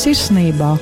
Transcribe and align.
sirsnībā. 0.00 0.74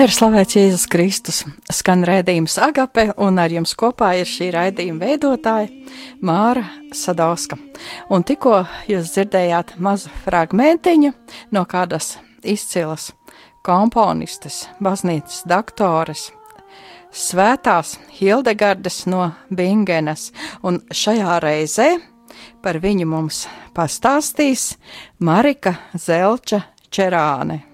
Lai 0.00 0.06
ir 0.08 0.14
slavēts 0.16 0.56
Jēzus 0.56 0.86
Kristus, 0.88 1.38
skan 1.76 2.06
redzējums 2.08 2.54
Agape, 2.64 3.02
un 3.20 3.36
ar 3.36 3.52
jums 3.52 3.74
kopā 3.76 4.14
ir 4.16 4.30
šī 4.30 4.46
raidījuma 4.54 5.10
veidotāja 5.10 5.68
Māra 6.24 6.62
Sadauska. 6.96 7.58
Un 8.08 8.24
tikko 8.24 8.62
jūs 8.88 9.12
dzirdējāt 9.12 9.74
mazu 9.76 10.08
fragmentiņu 10.24 11.12
no 11.52 11.66
kādas 11.68 12.14
izcilas 12.40 13.10
komponistes, 13.60 14.62
baznīcas 14.80 15.44
doktoras, 15.44 16.30
svētās 17.12 17.98
Hildegardes 18.16 19.02
no 19.04 19.34
Bingenes, 19.52 20.30
un 20.64 20.80
šajā 20.88 21.42
reizē 21.44 21.90
par 22.64 22.80
viņu 22.80 23.04
mums 23.04 23.44
pastāstīs 23.76 24.70
Marika 25.20 25.76
Zelča 25.92 26.70
Čerāne. 26.88 27.66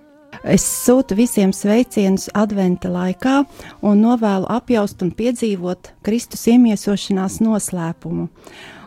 Es 0.47 0.63
sūtu 0.63 1.17
visiem 1.19 1.51
sveicienus 1.51 2.29
adventa 2.39 2.87
laikā 2.93 3.41
un 3.83 4.03
novēlu 4.05 4.47
apjaust 4.55 5.01
un 5.03 5.09
piedzīvot 5.19 5.89
Kristus 6.07 6.45
iemiesošanās 6.53 7.41
noslēpumu. 7.43 8.29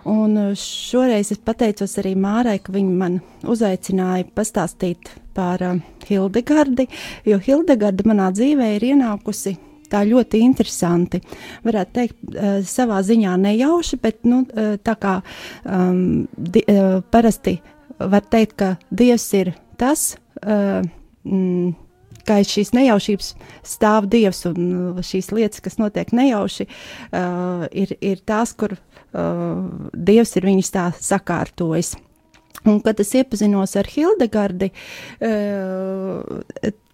Un 0.08 0.38
šoreiz 0.56 1.34
es 1.34 1.42
pateicos 1.44 1.98
arī 2.00 2.14
Mārai, 2.16 2.62
ka 2.64 2.72
viņa 2.72 2.94
man 3.02 3.18
uzaicināja 3.44 4.30
pastāstīt 4.36 5.12
par 5.36 5.64
uh, 5.66 5.82
Hildegardi, 6.08 6.86
jo 7.28 7.40
Hildegarda 7.44 8.08
manā 8.08 8.30
dzīvē 8.32 8.70
ir 8.78 8.86
ienākusi 8.94 9.58
tā 9.92 10.06
ļoti 10.08 10.40
interesanti. 10.46 11.20
Varētu 11.68 11.96
teikt, 11.98 12.22
uh, 12.30 12.62
savā 12.64 13.02
ziņā 13.04 13.34
nejauši, 13.44 14.00
bet 14.00 14.24
nu, 14.24 14.46
uh, 14.48 14.78
tā 14.80 14.96
kā 14.96 15.18
um, 15.66 16.24
di, 16.38 16.64
uh, 16.72 17.02
parasti 17.12 17.58
var 18.00 18.24
teikt, 18.32 18.56
ka 18.64 18.72
Dievs 18.88 19.28
ir 19.42 19.52
tas. 19.76 20.14
Uh, 20.40 20.88
mm, 21.30 21.70
ka 22.28 22.40
aiz 22.40 22.52
šīs 22.52 22.74
nejaušības 22.76 23.32
stāv 23.66 24.10
Dievs, 24.12 24.44
un 24.50 24.68
uh, 24.68 25.00
šīs 25.06 25.32
lietas, 25.36 25.64
kas 25.66 25.80
notiek 25.82 26.12
nejauši, 26.16 26.68
uh, 27.14 27.66
ir, 27.72 27.96
ir 28.02 28.22
tās, 28.28 28.54
kur 28.58 28.76
uh, 28.76 29.90
Dievs 29.94 30.36
ir 30.38 30.50
viņus 30.50 30.76
tā 30.76 30.90
sakārtojis. 31.00 31.96
Un, 32.68 32.82
kad 32.84 33.00
es 33.00 33.14
iepazinos 33.16 33.78
ar 33.80 33.88
Hildegardi, 33.88 34.72
uh, 35.24 36.42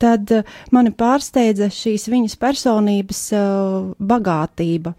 tad 0.02 0.32
mani 0.76 0.92
pārsteidza 0.96 1.70
šīs 1.74 2.08
viņas 2.12 2.38
personības 2.42 3.22
uh, 3.36 3.92
bagātība. 4.00 4.96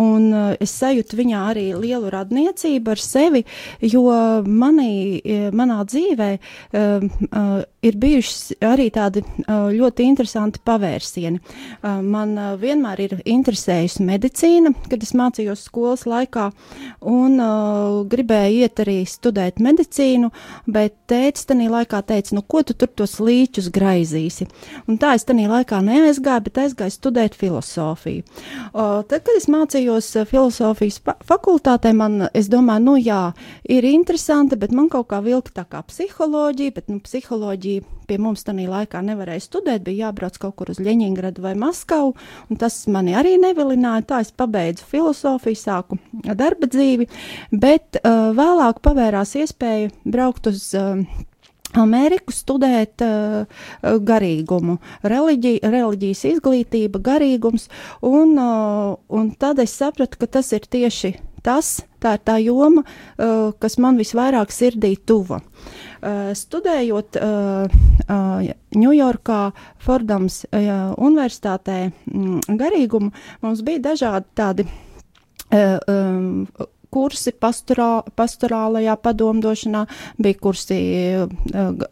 Un 0.00 0.28
uh, 0.32 0.50
es 0.60 0.74
sajūtu 0.80 1.18
viņā 1.20 1.44
arī 1.52 1.66
lielu 1.78 2.12
radniecību 2.12 2.94
ar 2.94 3.00
sevi, 3.00 3.44
jo 3.80 4.04
manī, 4.44 5.20
manā 5.54 5.80
dzīvē 5.88 6.30
uh, 6.36 7.62
ir 7.84 7.98
bijuši 8.00 8.58
arī 8.64 8.88
tādi 8.94 9.20
ļoti 9.44 10.04
interesanti 10.08 10.60
pavērsieni. 10.64 11.40
Man 11.84 12.32
vienmēr 12.60 13.02
ir 13.04 13.14
interesējusi 13.28 14.04
medicīna, 14.06 14.72
kad 14.88 15.04
es 15.04 15.12
mācījos 15.16 15.66
skolas 15.68 16.06
laikā, 16.08 16.46
un 17.10 17.36
gribēju 18.10 18.64
iet 18.64 18.80
arī 18.84 18.96
studēt 19.08 19.60
medicīnu, 19.64 20.30
bet 20.64 20.96
tētis 21.10 21.48
tajā 21.50 21.68
laikā 21.74 22.00
teica, 22.08 22.38
nu 22.38 22.44
ko 22.48 22.64
tu 22.64 22.76
tur 22.78 22.88
tos 23.02 23.18
līčus 23.20 23.68
graizīs? 23.74 24.33
Darīsi. 24.34 24.48
Un 24.88 24.98
tā 24.98 25.14
es 25.14 25.24
tajā 25.24 25.48
laikā 25.48 25.80
neaizgāju, 25.84 26.44
bet 26.44 26.58
aizgāju 26.58 26.94
studēt 26.94 27.34
filozofiju. 27.34 28.24
O, 28.72 29.02
tad, 29.02 29.24
kad 29.24 29.34
es 29.36 29.48
mācījos 29.48 30.16
eh, 30.16 30.26
filozofijas 30.26 31.00
fakultātē, 31.24 31.94
man, 31.94 32.28
es 32.34 32.48
domāju, 32.48 32.84
nu 32.84 32.96
jā, 32.98 33.32
ir 33.64 33.84
interesanti, 33.84 34.56
bet 34.56 34.72
man 34.72 34.88
kaut 34.88 35.08
kā 35.08 35.22
vilka 35.22 35.52
tā 35.62 35.64
kā 35.68 35.82
psiholoģija, 35.82 36.74
bet 36.74 36.88
nu, 36.88 37.00
psiholoģija 37.00 37.84
pie 38.04 38.18
mums 38.20 38.44
tajā 38.44 38.68
laikā 38.68 39.00
nevarēja 39.00 39.40
studēt, 39.40 39.84
bija 39.84 40.08
jābrauc 40.08 40.36
kaut 40.38 40.56
kur 40.58 40.70
uz 40.70 40.80
Ļeņingradu 40.84 41.40
vai 41.40 41.54
Maskavu, 41.56 42.12
un 42.50 42.60
tas 42.60 42.82
mani 42.92 43.14
arī 43.16 43.38
nevilināja. 43.40 44.04
Tā 44.04 44.20
es 44.20 44.32
pabeidzu 44.36 44.84
filozofiju, 44.90 45.56
sāku 45.56 45.96
darba 46.36 46.68
dzīvi, 46.68 47.08
bet 47.50 47.96
uh, 48.02 48.34
vēlāk 48.36 48.82
pavērās 48.84 49.32
iespēja 49.40 49.88
braukt 50.04 50.50
uz 50.52 50.66
uh, 50.76 51.00
Ameriku 51.80 52.32
studēt 52.34 53.02
uh, 53.04 53.44
garīgumu, 53.82 54.78
reliģi, 55.02 55.58
reliģijas 55.62 56.24
izglītība, 56.34 57.02
garīgums, 57.02 57.68
un, 58.02 58.36
uh, 58.38 58.94
un 59.08 59.30
tad 59.38 59.62
es 59.62 59.74
sapratu, 59.74 60.20
ka 60.20 60.30
tas 60.38 60.52
ir 60.54 60.66
tieši 60.70 61.14
tas, 61.44 61.82
tā 62.00 62.14
ir 62.16 62.22
tā 62.24 62.38
joma, 62.40 62.84
uh, 62.84 63.50
kas 63.60 63.76
man 63.82 63.98
visvairāk 64.00 64.52
sirdī 64.54 64.94
tuva. 65.06 65.40
Uh, 66.04 66.32
studējot 66.36 67.18
Ņujorkā, 68.74 69.42
uh, 69.48 69.52
uh, 69.52 69.74
Fordams 69.84 70.42
universitātē 70.52 71.78
mm, 71.90 72.56
garīgumu, 72.60 73.12
mums 73.44 73.64
bija 73.66 73.82
dažādi 73.90 74.30
tādi 74.36 74.68
um, 75.54 76.44
kursi 76.94 77.32
pastorā, 77.34 78.04
pastorālajā 78.16 78.94
padomdošanā, 79.02 79.84
bija 80.22 80.40
kursi 80.40 80.78
eh, 80.78 81.24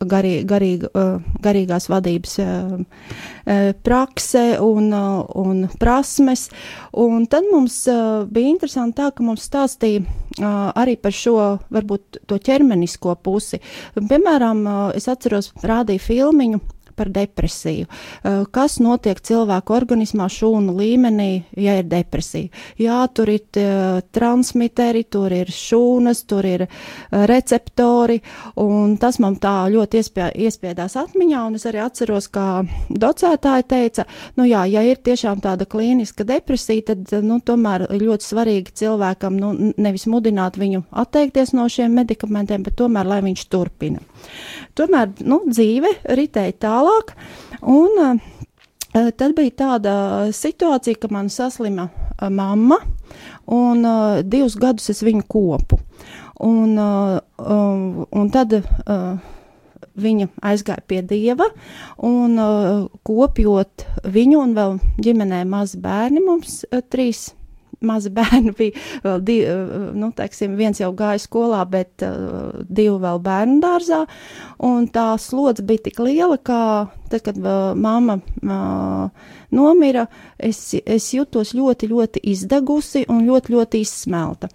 garī, 0.06 0.34
eh, 0.46 1.12
garīgās 1.42 1.88
vadības 1.90 2.38
eh, 2.42 3.72
prakse 3.82 4.44
un, 4.62 4.92
un 5.42 5.64
prasmes. 5.80 6.48
Un 7.02 7.26
tad 7.30 7.48
mums 7.50 7.80
bija 8.30 8.52
interesanti 8.52 9.00
tā, 9.00 9.10
ka 9.16 9.24
mums 9.26 9.48
stāstīja 9.48 10.04
arī 10.78 10.94
par 11.00 11.12
šo, 11.12 11.34
varbūt 11.74 12.22
to 12.30 12.38
ķermenisko 12.40 13.16
pusi. 13.24 13.58
Piemēram, 13.96 14.62
es 14.96 15.10
atceros, 15.10 15.50
rādīju 15.66 16.06
filmiņu 16.06 16.62
par 16.96 17.10
depresiju. 17.12 17.86
Eh, 17.88 18.42
kas 18.52 18.78
notiek 18.82 19.20
cilvēku 19.20 19.74
organismā 19.76 20.28
šūnu 20.32 20.74
līmenī, 20.76 21.30
ja 21.56 21.78
ir 21.80 21.88
depresija? 21.90 22.50
Jā, 22.80 23.00
tur 23.14 23.30
ir 23.32 23.42
uh, 23.60 24.00
transmiteri, 24.14 25.04
tur 25.04 25.32
ir 25.34 25.50
šūnas, 25.52 26.22
tur 26.28 26.46
ir 26.48 26.64
uh, 26.66 27.24
receptori, 27.28 28.18
un 28.60 28.96
tas 29.00 29.18
man 29.22 29.36
tā 29.42 29.54
ļoti 29.72 30.00
iespie, 30.00 30.28
iespiedās 30.46 30.96
atmiņā, 31.00 31.42
un 31.48 31.58
es 31.58 31.66
arī 31.68 31.82
atceros, 31.84 32.28
kā 32.32 32.62
docētāja 32.88 33.66
teica, 33.68 34.06
nu 34.38 34.46
jā, 34.48 34.64
ja 34.70 34.84
ir 34.86 35.00
tiešām 35.04 35.42
tāda 35.44 35.66
klīniska 35.68 36.26
depresija, 36.28 36.92
tad, 36.92 37.12
nu, 37.24 37.40
tomēr 37.44 37.88
ļoti 37.92 38.28
svarīgi 38.28 38.76
cilvēkam, 38.82 39.38
nu, 39.40 39.52
nevis 39.76 40.08
mudināt 40.10 40.58
viņu 40.60 40.84
atteikties 41.04 41.54
no 41.56 41.68
šiem 41.72 41.94
medikamentiem, 42.02 42.64
bet 42.66 42.78
tomēr, 42.80 43.08
lai 43.08 43.22
viņš 43.24 43.46
turpina. 43.52 44.02
Tomēr, 44.78 45.10
nu, 45.28 45.42
dzīve 45.48 45.90
ritēja 46.18 46.54
tālāk. 46.66 47.12
Un, 47.62 47.98
uh, 47.98 49.10
tad 49.16 49.34
bija 49.36 49.56
tāda 49.64 49.94
situācija, 50.34 51.00
ka 51.00 51.10
man 51.12 51.30
saslima 51.32 51.88
uh, 51.88 52.28
mamma, 52.32 52.80
un 53.46 53.84
uh, 53.84 54.22
divus 54.24 54.56
gadus 54.60 54.90
es 54.92 55.02
viņu 55.04 55.26
kopu. 55.28 55.80
Un, 56.42 56.74
uh, 56.80 57.20
un 58.10 58.30
tad 58.34 58.56
viņa 60.02 60.26
aizgāja 60.48 60.82
pie 60.88 61.02
dieva, 61.04 61.46
un 62.02 62.34
kopjot 63.04 63.84
viņu 64.08 64.40
un 64.40 64.56
vēl 64.56 64.74
ģimenē 65.04 65.42
mazi 65.46 65.78
bērni, 65.84 66.24
mums 66.24 66.62
trīs 66.90 67.28
mazi 67.86 68.12
bērni 68.14 68.54
bija 68.58 68.78
vēl 69.04 69.22
divi, 69.26 69.46
eh, 69.50 69.90
nu, 69.98 70.12
teiksim, 70.16 70.56
viens 70.58 70.80
jau 70.80 70.92
gāja 70.96 71.20
skolā, 71.22 71.62
bet 71.68 72.04
uh, 72.06 72.64
divi 72.68 72.96
vēl 73.02 73.22
bērnu 73.22 73.60
dārzā, 73.62 74.02
un 74.62 74.88
tā 74.92 75.12
slodze 75.20 75.64
bija 75.66 75.88
tik 75.88 76.00
liela, 76.02 76.38
ka 76.38 76.58
tad, 77.12 77.22
kad 77.26 77.38
uh, 77.38 77.72
mamma 77.76 78.18
uh, 78.18 79.10
nomira, 79.52 80.06
es, 80.38 80.60
es 80.86 81.10
jutos 81.12 81.52
ļoti, 81.56 81.88
ļoti 81.92 82.22
izdegusi 82.32 83.04
un 83.12 83.26
ļoti, 83.28 83.52
ļoti 83.52 83.82
izsmelta. 83.84 84.48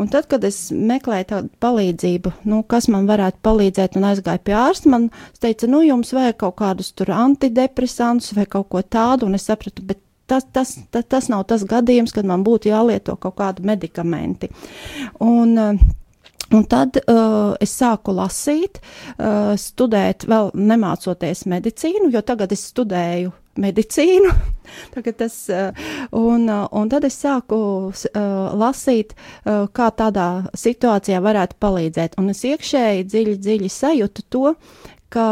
Un 0.00 0.10
tad, 0.10 0.26
kad 0.30 0.44
es 0.46 0.58
meklēju 0.74 1.28
tādu 1.30 1.52
palīdzību, 1.62 2.34
nu, 2.50 2.62
kas 2.68 2.90
man 2.92 3.08
varētu 3.10 3.42
palīdzēt 3.46 3.98
un 4.00 4.10
aizgāju 4.10 4.44
pie 4.46 4.56
ārsta, 4.58 4.90
man 4.92 5.08
teica, 5.42 5.70
nu, 5.70 5.84
jums 5.86 6.14
vajag 6.16 6.40
kaut 6.42 6.58
kādus 6.60 6.92
tur 6.96 7.14
antidepresantus 7.14 8.34
vai 8.36 8.48
kaut 8.50 8.70
ko 8.72 8.82
tādu, 8.82 9.30
un 9.30 9.38
es 9.38 9.46
sapratu, 9.50 9.86
bet 9.86 10.02
tas, 10.30 10.46
tas, 10.54 10.76
tas, 10.90 11.06
tas 11.10 11.30
nav 11.32 11.46
tas 11.50 11.66
gadījums, 11.68 12.14
kad 12.16 12.28
man 12.28 12.44
būtu 12.46 12.70
jālieto 12.70 13.16
kaut 13.20 13.38
kādi 13.40 13.66
medikamenti. 13.66 14.50
Un, 15.20 15.56
uh, 15.58 15.88
Un 16.50 16.64
tad 16.66 16.96
uh, 16.98 17.52
es 17.62 17.70
sāku 17.78 18.10
lasīt, 18.10 18.80
uh, 18.82 19.52
studēt, 19.54 20.24
vēl 20.26 20.50
nemācoties 20.58 21.44
medicīnu, 21.46 22.08
jo 22.10 22.22
tagad 22.26 22.50
es 22.50 22.64
studēju 22.72 23.30
medicīnu. 23.62 24.32
Tas, 25.20 25.36
un, 26.14 26.50
un 26.50 26.90
tad 26.90 27.06
es 27.06 27.20
sāku 27.22 27.56
uh, 27.90 28.18
lasīt, 28.58 29.14
uh, 29.14 29.68
kā 29.74 29.92
tādā 29.94 30.28
situācijā 30.58 31.22
varētu 31.22 31.58
palīdzēt. 31.62 32.18
Un 32.18 32.34
es 32.34 32.42
iekšēji 32.46 33.06
dziļi, 33.06 33.36
dziļi 33.46 33.70
sajūtu 33.76 34.26
to, 34.30 34.56
ka 35.10 35.26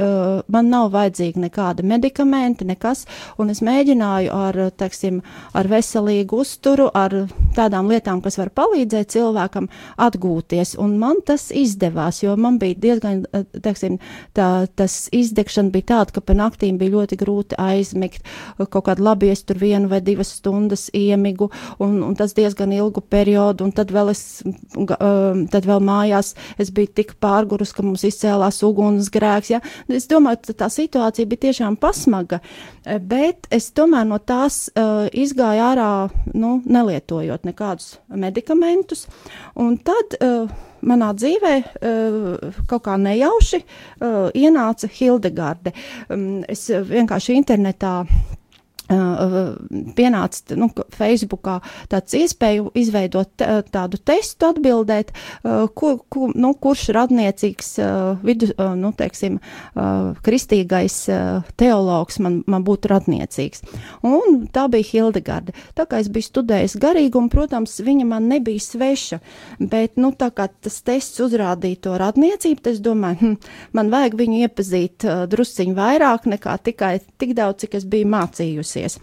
uh, 0.00 0.40
man 0.50 0.70
nav 0.72 0.90
vajadzīgi 0.94 1.40
nekādi 1.44 1.84
medikamenti, 1.86 2.66
nekas, 2.68 3.04
un 3.40 3.52
es 3.52 3.60
mēģināju 3.64 4.32
ar, 4.34 4.58
teiksim, 4.80 5.20
ar 5.56 5.68
veselīgu 5.70 6.40
uzturu, 6.42 6.88
ar 6.94 7.14
tādām 7.56 7.90
lietām, 7.90 8.22
kas 8.24 8.38
var 8.40 8.52
palīdzēt 8.56 9.12
cilvēkam 9.14 9.68
atgūties, 10.00 10.76
un 10.80 10.96
man 11.00 11.20
tas 11.26 11.48
izdevās, 11.54 12.22
jo 12.24 12.36
man 12.40 12.58
bija 12.62 12.78
diezgan, 12.86 13.22
teiksim, 13.62 13.98
tā, 14.36 14.66
tas 14.78 15.08
izdegšana 15.16 15.72
bija 15.74 15.90
tāda, 15.94 16.16
ka 16.16 16.24
pa 16.24 16.36
naktīm 16.38 16.80
bija 16.80 16.96
ļoti 16.96 17.20
grūti 17.20 17.58
aizmigt, 17.60 18.26
kaut 18.58 18.86
kādu 18.88 19.06
labi 19.06 19.30
es 19.32 19.44
tur 19.46 19.60
vienu 19.60 19.90
vai 19.90 20.02
divas 20.04 20.34
stundas 20.40 20.88
iemigu, 20.96 21.50
un, 21.82 22.00
un 22.10 22.18
tas 22.18 22.34
diezgan 22.36 22.72
ilgu 22.76 23.02
periodu, 23.10 23.66
un 23.66 23.74
tad 23.76 23.92
vēl 23.94 24.12
es, 24.14 24.24
um, 24.46 25.46
tad 25.50 25.68
vēl 25.68 25.82
mājās 25.84 26.34
es 26.60 26.72
biju 26.74 26.94
tik 27.00 27.16
pārgurus, 27.22 27.74
ka 27.76 27.84
mums 27.86 28.04
izcēlās 28.08 28.62
ugunsgrēks, 28.80 29.52
ja, 29.52 29.60
Es 29.90 30.06
domāju, 30.10 30.40
ka 30.48 30.54
tā 30.64 30.68
situācija 30.72 31.28
bija 31.28 31.44
tiešām 31.48 31.76
pasmaga, 31.80 32.40
eh, 32.84 32.98
bet 32.98 33.48
es 33.50 33.70
tomēr 33.74 34.06
no 34.06 34.18
tās 34.18 34.68
uh, 34.70 35.08
izgāju 35.12 35.62
ārā, 35.66 35.90
nu, 36.34 36.60
nelietojot 36.64 37.44
nekādus 37.44 37.98
medikamentus. 38.08 39.06
Un 39.58 39.76
tad 39.76 40.16
uh, 40.20 40.50
manā 40.86 41.10
dzīvē 41.16 41.54
uh, 41.60 42.52
kaut 42.70 42.84
kā 42.86 42.96
nejauši 43.00 43.60
uh, 43.60 44.30
ienāca 44.34 44.88
Hildegarde. 44.88 45.74
Um, 46.08 46.42
es 46.48 46.68
vienkārši 46.70 47.36
internetā 47.40 48.04
pienāca 48.90 50.56
nu, 50.58 50.68
Facebookā 50.94 51.58
tāds 51.90 52.16
iespēju 52.18 52.70
izveidot 52.78 53.44
tādu 53.70 54.00
testu, 54.02 54.50
atbildēt, 54.50 55.12
kur, 55.78 56.00
kur, 56.10 56.34
nu, 56.34 56.52
kurš 56.58 56.88
radniecīgs 56.96 57.70
vidu, 58.24 58.50
nu, 58.80 58.92
teiksim, 58.96 59.38
kristīgais 60.26 60.96
teologs 61.60 62.18
man, 62.22 62.40
man 62.50 62.66
būtu 62.66 62.90
radniecīgs. 62.90 63.64
Un 64.06 64.44
tā 64.52 64.66
bija 64.72 64.88
Hildegarde. 64.90 65.54
Tā 65.78 65.86
kā 65.86 66.00
es 66.02 66.10
biju 66.10 66.26
studējis 66.26 66.78
garīgumu, 66.82 67.30
protams, 67.32 67.78
viņa 67.84 68.08
man 68.10 68.28
nebija 68.30 68.62
sveša, 68.62 69.20
bet, 69.60 69.96
nu, 70.00 70.12
tā 70.16 70.30
kā 70.34 70.48
tas 70.50 70.80
tests 70.86 71.22
uzrādīja 71.22 71.84
to 71.86 71.96
radniecību, 72.00 72.66
es 72.72 72.82
domāju, 72.82 73.20
hm, 73.20 73.54
man 73.76 73.92
vajag 73.92 74.18
viņu 74.18 74.42
iepazīt 74.46 75.06
drusciņu 75.30 75.76
vairāk 75.78 76.26
nekā 76.30 76.56
tikai 76.64 76.96
tik 77.20 77.36
daudz, 77.38 77.64
cik 77.64 77.76
es 77.78 77.86
biju 77.90 78.08
mācījusi 78.10 78.79
mācīties. 78.80 78.98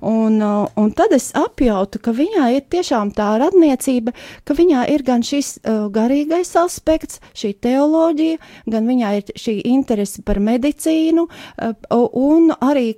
Un, 0.00 0.40
uh, 0.40 0.68
un 0.76 0.90
tad 0.92 1.12
es 1.12 1.30
apjautu, 1.34 2.00
ka 2.00 2.12
viņā 2.12 2.50
ir 2.56 2.64
tiešām 2.70 3.12
tā 3.14 3.38
radniecība, 3.40 4.12
ka 4.44 4.54
viņā 4.54 4.88
ir 4.90 5.02
gan 5.02 5.22
šis 5.22 5.60
uh, 5.62 5.88
garīgais 5.90 6.54
aspekts, 6.56 7.20
šī 7.34 7.54
teoloģija, 7.60 8.38
gan 8.66 8.86
viņā 8.86 9.14
ir 9.18 9.30
šī 9.36 9.60
interese 9.64 10.22
par 10.22 10.40
medicīnu 10.40 11.26
uh, 11.28 11.74
un 12.12 12.52
arī 12.60 12.96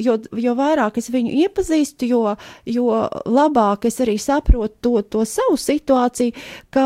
jo, 0.00 0.18
jo 0.36 0.52
vairāk 0.58 0.98
es 1.00 1.08
viņu 1.08 1.32
iepazīstu, 1.44 2.04
jo, 2.04 2.34
jo 2.68 2.88
labāk 3.24 3.86
es 3.88 3.96
arī 4.04 4.18
saprotu 4.20 4.76
to, 4.80 5.02
to 5.08 5.24
savu 5.24 5.56
situāciju, 5.56 6.34
ka 6.74 6.84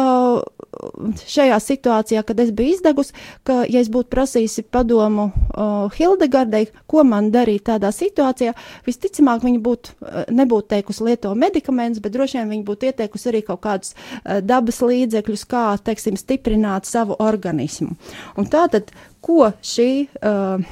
šajā 1.27 1.59
situācijā, 1.65 2.23
kad 2.23 2.41
es 2.41 2.53
biju 2.55 2.77
izdegusi, 2.77 3.17
ka, 3.43 3.65
ja 3.67 3.83
es 3.83 3.91
būtu 3.91 4.13
prasījusi 4.13 4.67
padomu 4.71 5.33
uh, 5.59 5.93
Hildegardai, 5.95 6.65
ko 6.91 7.05
man 7.07 7.31
darīt 7.35 7.67
tādā 7.69 7.91
situācijā, 7.95 8.55
visticamāk 8.87 9.45
viņa 9.45 9.63
būtu, 9.65 9.95
uh, 10.01 10.25
nebūtu 10.35 10.71
teikusi 10.75 11.07
lieto 11.11 11.35
medikamentus, 11.39 12.03
bet 12.05 12.15
droši 12.17 12.41
vien 12.41 12.53
viņa 12.55 12.67
būtu 12.71 12.91
ieteikusi 12.91 13.33
arī 13.33 13.45
kaut 13.47 13.63
kādus 13.67 13.95
uh, 13.95 14.39
dabas 14.45 14.81
līdzekļus, 14.85 15.47
kā, 15.51 15.65
teiksim, 15.85 16.19
stiprināt 16.21 16.89
savu 16.89 17.19
organismu. 17.19 17.97
Un 18.39 18.51
tātad, 18.51 18.93
ko 19.25 19.51
šī 19.65 19.91
uh, 20.23 20.69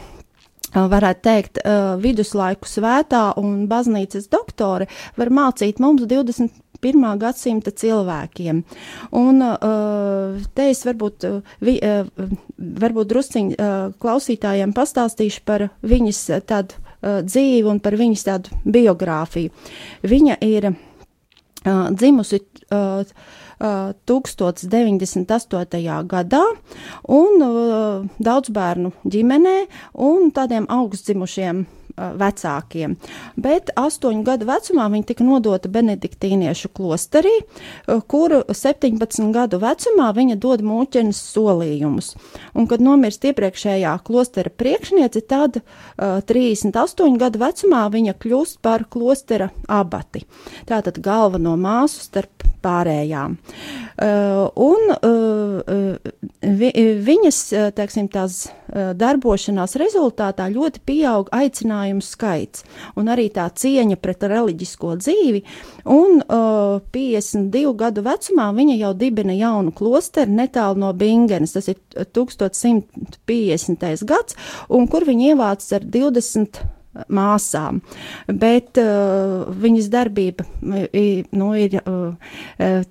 varētu 0.76 1.22
teikt, 1.24 1.58
viduslaiku 2.02 2.68
svētā 2.68 3.30
un 3.40 3.64
baznīcas 3.70 4.28
doktore 4.28 4.88
var 5.16 5.30
mācīt 5.32 5.80
mums 5.80 6.04
20 6.04 6.50
21. 6.80 7.18
gadsimta 7.18 7.70
cilvēkiem. 7.70 8.64
Un 9.16 9.42
te 10.54 10.70
es 10.70 10.84
varbūt, 10.86 11.24
vi, 11.60 11.80
varbūt 12.56 13.06
drusciņ 13.12 13.54
klausītājiem 14.02 14.72
pastāstīšu 14.76 15.40
par 15.46 15.68
viņas 15.82 16.20
tādu 16.46 16.74
dzīvi 17.02 17.68
un 17.70 17.80
par 17.80 17.96
viņas 17.98 18.24
tādu 18.26 18.48
biogrāfiju. 18.64 19.50
Viņa 20.06 20.36
ir 20.44 20.72
dzimusi 21.66 22.40
1098. 23.56 26.06
gadā 26.06 26.44
un 27.08 27.30
daudz 28.18 28.50
bērnu 28.52 28.92
ģimenē 29.08 29.66
un 30.06 30.30
tādiem 30.36 30.66
augstdzimušiem 30.68 31.66
vecākiem. 31.96 32.96
Bet 33.40 33.72
astoņu 33.76 34.24
gadu 34.26 34.48
vecumā 34.48 34.88
viņa 34.92 35.08
tika 35.10 35.26
nodota 35.26 35.70
benediktīniešu 35.72 36.70
klosterī, 36.76 37.34
kur 38.10 38.38
17 38.46 39.30
gadu 39.34 39.60
vecumā 39.62 40.10
viņa 40.16 40.38
dod 40.40 40.64
mūķenes 40.66 41.20
solījumus. 41.32 42.12
Un, 42.54 42.68
kad 42.70 42.84
nomirst 42.84 43.24
iepriekšējā 43.28 43.94
klostera 44.06 44.52
priekšniece, 44.52 45.24
tad 45.28 45.60
uh, 45.60 46.20
38 46.26 47.20
gadu 47.20 47.42
vecumā 47.42 47.86
viņa 47.92 48.16
kļūst 48.22 48.60
par 48.64 48.86
klostera 48.90 49.50
abati. 49.68 50.24
Tātad 50.68 51.00
galveno 51.04 51.56
māsu 51.60 52.04
starp 52.04 52.46
pārējām. 52.66 53.38
Uh, 53.96 54.52
un 54.60 54.90
uh, 54.92 55.96
vi, 56.42 56.68
viņas, 57.06 57.38
teiksim, 57.78 58.10
tās 58.12 58.50
darbošanās 58.66 59.78
rezultātā 59.80 60.50
ļoti 60.52 60.82
pieaug 60.84 61.30
aicinājumu 61.32 62.04
skaits 62.04 62.66
un 62.98 63.08
arī 63.12 63.28
tā 63.32 63.46
cieņa 63.54 63.96
pret 64.02 64.22
reliģisko 64.26 64.96
dzīvi. 65.00 65.42
Un 65.96 66.20
uh, 66.20 66.80
52 66.92 67.74
gadu 67.78 68.02
vecumā 68.06 68.50
viņa 68.56 68.76
jau 68.82 68.92
dibina 68.98 69.34
jaunu 69.36 69.72
klosteru 69.76 70.32
netālu 70.36 70.76
no 70.82 70.92
Bingenes, 70.96 71.52
tas 71.56 71.66
ir 71.72 71.78
1150. 71.96 74.04
gads, 74.06 74.36
un 74.68 74.86
kur 74.90 75.02
viņa 75.06 75.24
ievāc 75.32 75.60
ar 75.76 75.82
20 75.86 76.75
māsām. 77.12 77.80
Bet 78.26 78.78
uh, 78.80 79.44
viņas 79.50 79.88
darbība 79.92 80.44
nu, 80.62 81.54
ir 81.58 81.80
uh, 81.80 82.14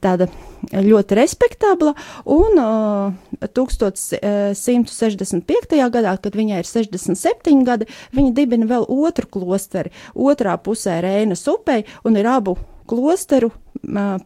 tāda 0.02 0.28
ļoti 0.72 1.16
respektabla, 1.20 1.94
un 2.26 2.60
uh, 2.62 3.14
1165. 3.46 5.90
gadā, 5.94 6.18
kad 6.22 6.36
viņai 6.38 6.60
ir 6.62 6.68
67 6.70 7.64
gadi, 7.68 7.86
viņa 8.16 8.32
dibina 8.38 8.66
vēl 8.70 8.84
otru 8.90 9.28
klosteri, 9.38 9.90
otrā 10.14 10.54
pusē 10.62 10.94
Reinas 11.06 11.48
upei, 11.52 11.82
un 12.06 12.12
ir 12.20 12.28
abu 12.30 12.54
klosteru 12.90 13.50
uh, 13.52 13.58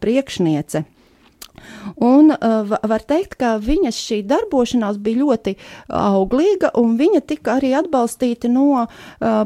priekšniece. 0.00 0.78
Un 2.00 2.32
uh, 2.32 2.70
var 2.90 3.04
teikt, 3.08 3.36
ka 3.40 3.56
viņas 3.62 3.98
šī 3.98 4.20
darbošanās 4.28 5.00
bija 5.02 5.22
ļoti 5.22 5.56
auglīga, 5.88 6.72
un 6.80 6.96
viņa 7.00 7.22
tika 7.28 7.58
arī 7.58 7.72
atbalstīta 7.78 8.50
no 8.52 8.84
uh, 8.84 8.88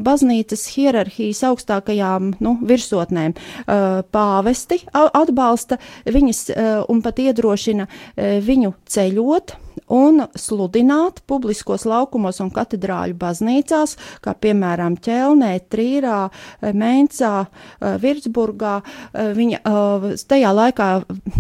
baznīcas 0.05 0.67
hierarhijas 0.75 1.43
augstākajām 1.51 2.35
nu, 2.45 2.57
virsotnēm. 2.63 3.35
Uh, 3.65 4.01
pāvesti 4.15 4.83
atbalsta 4.95 5.81
viņas 6.07 6.47
uh, 6.55 6.73
un 6.91 7.05
pat 7.05 7.21
iedrošina 7.25 7.89
uh, 7.89 8.39
viņu 8.45 8.75
ceļot 8.91 9.59
un 9.93 10.25
sludināt 10.39 11.21
publiskos 11.29 11.85
laukumos 11.89 12.41
un 12.43 12.51
katedrāļu 12.55 13.17
baznīcās, 13.19 13.97
kā 14.25 14.35
piemēram 14.39 14.97
Ķelnē, 15.05 15.53
Trīrā, 15.71 16.21
Mēncā, 16.63 17.33
eh, 17.45 17.97
Virtsburgā. 18.03 18.75
Eh, 19.13 19.33
viņa 19.37 19.61
eh, 19.61 20.07
tajā 20.31 20.53
laikā, 20.55 20.89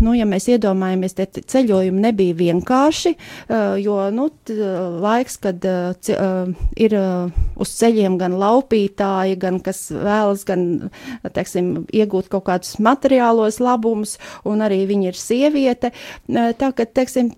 nu, 0.00 0.14
ja 0.14 0.26
mēs 0.28 0.48
iedomājamies, 0.52 1.16
tie 1.16 1.26
ceļojumi 1.26 2.04
nebija 2.04 2.34
vienkārši, 2.34 3.14
jo, 3.80 3.96
nu, 4.10 4.28
laiks, 5.04 5.36
kad 5.42 5.64
ir 5.64 6.94
uz 7.60 7.72
ceļiem 7.78 8.16
gan 8.18 8.36
laupītāji, 8.40 9.38
gan 9.40 9.60
kas 9.64 9.86
vēlas, 9.92 10.44
gan, 10.48 10.90
teiksim, 11.36 11.86
iegūt 11.92 12.30
kaut 12.32 12.46
kādus 12.48 12.78
materiālos 12.82 13.60
labumus, 13.62 14.16
un 14.44 14.64
arī 14.64 14.84
viņa 14.90 15.10
ir 15.10 15.20
sieviete. 15.20 15.92
Tā, 16.28 16.72
ka, 16.76 16.86
teiksim, 16.86 17.32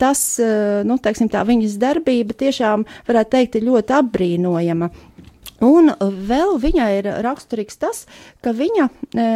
tas, 0.00 0.22
eh, 0.40 0.80
nu, 0.88 0.96
teiksim, 0.98 1.30
tā 1.32 1.44
viņas 1.46 1.78
darbība 1.80 2.36
tiešām, 2.44 2.86
varētu 3.08 3.36
teikt, 3.36 3.60
ir 3.60 3.68
ļoti 3.68 3.98
apbrīnojama. 4.00 4.90
Un 5.60 5.92
vēl 6.00 6.54
viņai 6.60 6.88
ir 7.02 7.08
raksturīgs 7.24 7.76
tas, 7.80 8.06
ka 8.40 8.54
viņa, 8.56 8.86
e, 9.12 9.26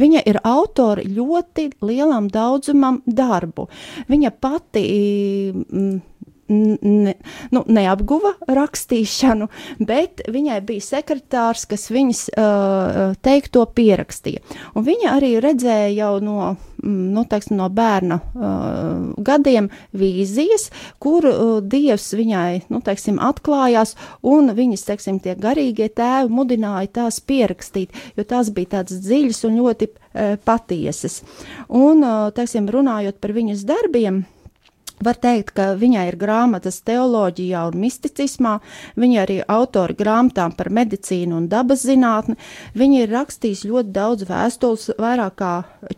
viņa 0.00 0.22
ir 0.26 0.40
autori 0.42 1.06
ļoti 1.14 1.68
lielam 1.86 2.26
daudzumam 2.34 2.98
darbu. 3.06 3.68
Viņa 4.10 4.32
pati 4.42 4.82
ne, 6.48 7.14
nu, 7.50 7.62
neapguva 7.66 8.34
rakstīšanu, 8.46 9.48
bet 9.86 10.22
viņai 10.32 10.60
bija 10.66 10.84
sekretārs, 10.84 11.66
kas 11.70 11.88
viņas 11.92 12.22
uh, 12.32 13.16
teikto 13.24 13.64
pierakstīja. 13.76 14.42
Un 14.76 14.86
viņa 14.86 15.16
arī 15.16 15.34
redzēja 15.42 15.90
jau 15.96 16.12
no, 16.24 16.54
nu, 16.86 17.24
teiksim, 17.28 17.56
no 17.58 17.68
bērna 17.72 18.20
uh, 18.20 18.52
gadiem 19.26 19.70
vīzijas, 19.96 20.68
kur 21.02 21.26
uh, 21.30 21.58
dievs 21.62 22.12
viņai 22.16 22.66
nu, 22.72 22.82
teiksim, 22.84 23.18
atklājās, 23.22 23.96
un 24.26 24.52
viņas 24.56 24.86
teiksim, 24.90 25.20
tie 25.24 25.36
garīgie 25.38 25.88
tēvi 25.88 26.32
mudināja 26.32 26.92
tās 27.02 27.20
pierakstīt, 27.20 27.94
jo 28.16 28.26
tās 28.28 28.52
bija 28.54 28.78
tādas 28.78 29.02
dziļas 29.04 29.42
un 29.48 29.60
ļoti 29.62 29.90
uh, 29.90 30.36
patiesas. 30.46 31.22
Un, 31.68 32.04
uh, 32.04 32.30
teiksim, 32.36 32.70
runājot 32.72 33.20
par 33.22 33.34
viņas 33.36 33.66
darbiem, 33.66 34.24
Var 35.04 35.18
teikt, 35.20 35.50
ka 35.52 35.74
viņai 35.76 36.06
ir 36.08 36.16
grāmatas 36.16 36.78
teoloģijā 36.88 37.66
un 37.68 37.74
misticismā, 37.82 38.54
viņa 38.96 39.18
arī 39.26 39.34
autori 39.44 39.92
grāmatām 39.98 40.54
par 40.56 40.70
medicīnu 40.72 41.36
un 41.36 41.48
dabas 41.52 41.82
zinātni. 41.84 42.38
Viņa 42.72 43.02
ir 43.02 43.12
rakstījis 43.12 43.66
ļoti 43.68 43.92
daudz 43.92 44.24
vēstules, 44.30 44.86
vairāk 44.96 45.34
kā 45.36 45.50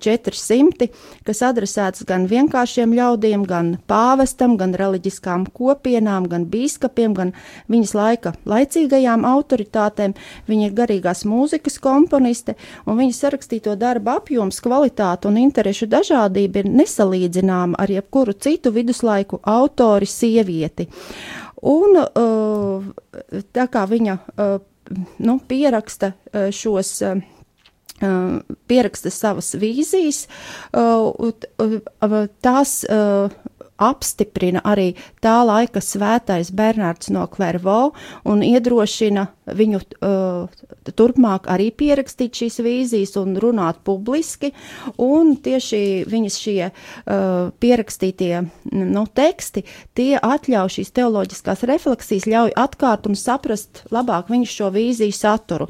400, 0.03 0.89
kas 1.29 1.43
adresētas 1.47 2.03
gan 2.09 2.27
vienkāršiem 2.27 2.97
ļaudīm, 2.99 3.45
gan 3.47 3.77
pāvestam, 3.87 4.57
gan 4.59 4.75
reliģiskām 4.75 5.47
kopienām, 5.55 6.27
gan 6.27 6.49
bīskapiem, 6.51 7.15
gan 7.15 7.33
viņas 7.71 7.95
laika 7.95 8.35
laicīgajām 8.51 9.23
autoritātēm. 9.31 10.17
Viņa 10.51 10.69
ir 10.69 10.75
garīgās 10.75 11.23
mūzikas 11.29 11.79
komponiste, 11.83 12.57
un 12.83 12.99
viņas 12.99 13.23
sarakstīto 13.25 13.79
darbu 13.79 14.17
apjoms, 14.17 14.59
kvalitāte 14.65 15.31
un 15.31 15.39
interešu 15.39 15.87
dažādība 15.87 16.65
ir 16.65 16.73
nesalīdzināma 16.83 17.79
ar 17.79 17.95
jebkuru 17.95 18.35
citu 18.35 18.75
vidu 18.75 18.88
viduslaiku 18.89 19.41
autori 19.47 20.09
sievieti. 20.09 20.89
Un 21.69 22.01
tā 23.53 23.67
kā 23.69 23.85
viņa 23.91 24.19
nu, 25.19 25.41
pieraksta 25.49 26.13
šos 26.55 27.03
pieraksta 28.71 29.11
savas 29.11 29.57
vīzijas, 29.59 30.29
tās 32.47 32.75
apstiprina 33.79 34.63
arī 34.67 34.93
tā 35.25 35.39
laika 35.47 35.83
svētais 35.85 36.53
Bernārds 36.55 37.13
no 37.15 37.27
Klervo 37.31 37.93
un 38.29 38.43
iedrošina 38.45 39.29
viņu 39.49 39.81
uh, 40.05 40.49
turpmāk 40.97 41.49
arī 41.51 41.71
pierakstīt 41.75 42.37
šīs 42.39 42.59
vīzijas 42.65 43.15
un 43.21 43.37
runāt 43.41 43.81
publiski, 43.87 44.53
un 45.01 45.35
tieši 45.41 45.81
viņas 46.09 46.39
šie 46.43 46.69
uh, 46.69 47.51
pierakstītie 47.61 48.33
nu, 48.73 49.05
teksti, 49.07 49.65
tie 49.99 50.11
atļauj 50.21 50.75
šīs 50.79 50.93
teoloģiskās 50.99 51.65
refleksijas, 51.69 52.29
ļauj 52.29 52.55
atkārt 52.59 53.09
un 53.09 53.19
saprast 53.19 53.85
labāk 53.95 54.33
viņas 54.33 54.57
šo 54.61 54.71
vīziju 54.75 55.17
saturu. 55.17 55.69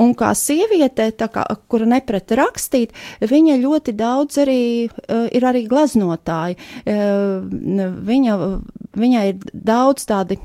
Un 0.00 0.14
kā 0.18 0.32
sieviete, 0.38 1.10
kā, 1.24 1.46
kura 1.70 1.88
nepret 1.94 2.34
rakstīt, 2.36 2.94
viņa 3.24 3.58
ļoti 3.62 3.96
daudz 3.96 4.42
arī 4.44 4.60
uh, 4.88 5.26
ir 5.32 5.48
arī 5.48 5.64
gleznotāji. 5.70 6.58
Uh, 6.84 7.43
viņa, 7.44 8.36
viņai 8.98 9.24
ir 9.30 9.42
daudz 9.52 10.06
tādi 10.08 10.38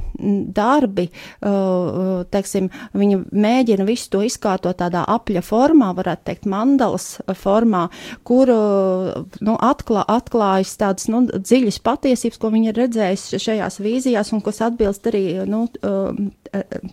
darbi, 0.56 1.08
uh, 1.46 2.26
teiksim, 2.32 2.70
viņa 2.98 3.20
mēģina 3.32 3.86
visu 3.88 4.10
to 4.14 4.24
izkārtot 4.26 4.80
tādā 4.82 5.06
apļa 5.10 5.44
formā, 5.46 5.92
varētu 5.98 6.28
teikt, 6.28 6.50
mandalas 6.50 7.08
formā, 7.40 7.86
kur 8.28 8.52
uh, 8.54 9.24
nu, 9.46 9.56
atklā, 9.56 10.04
atklājas 10.10 10.76
tādas 10.82 11.08
nu, 11.12 11.24
dziļas 11.30 11.80
patiesības, 11.86 12.42
ko 12.42 12.52
viņa 12.54 12.74
ir 12.74 12.82
redzējusi 12.84 13.42
šajās 13.46 13.80
vīzijās 13.84 14.34
un 14.36 14.44
kas 14.46 14.62
atbilst 14.68 15.10
arī 15.12 15.26
nu, 15.50 15.66
uh, 15.84 16.12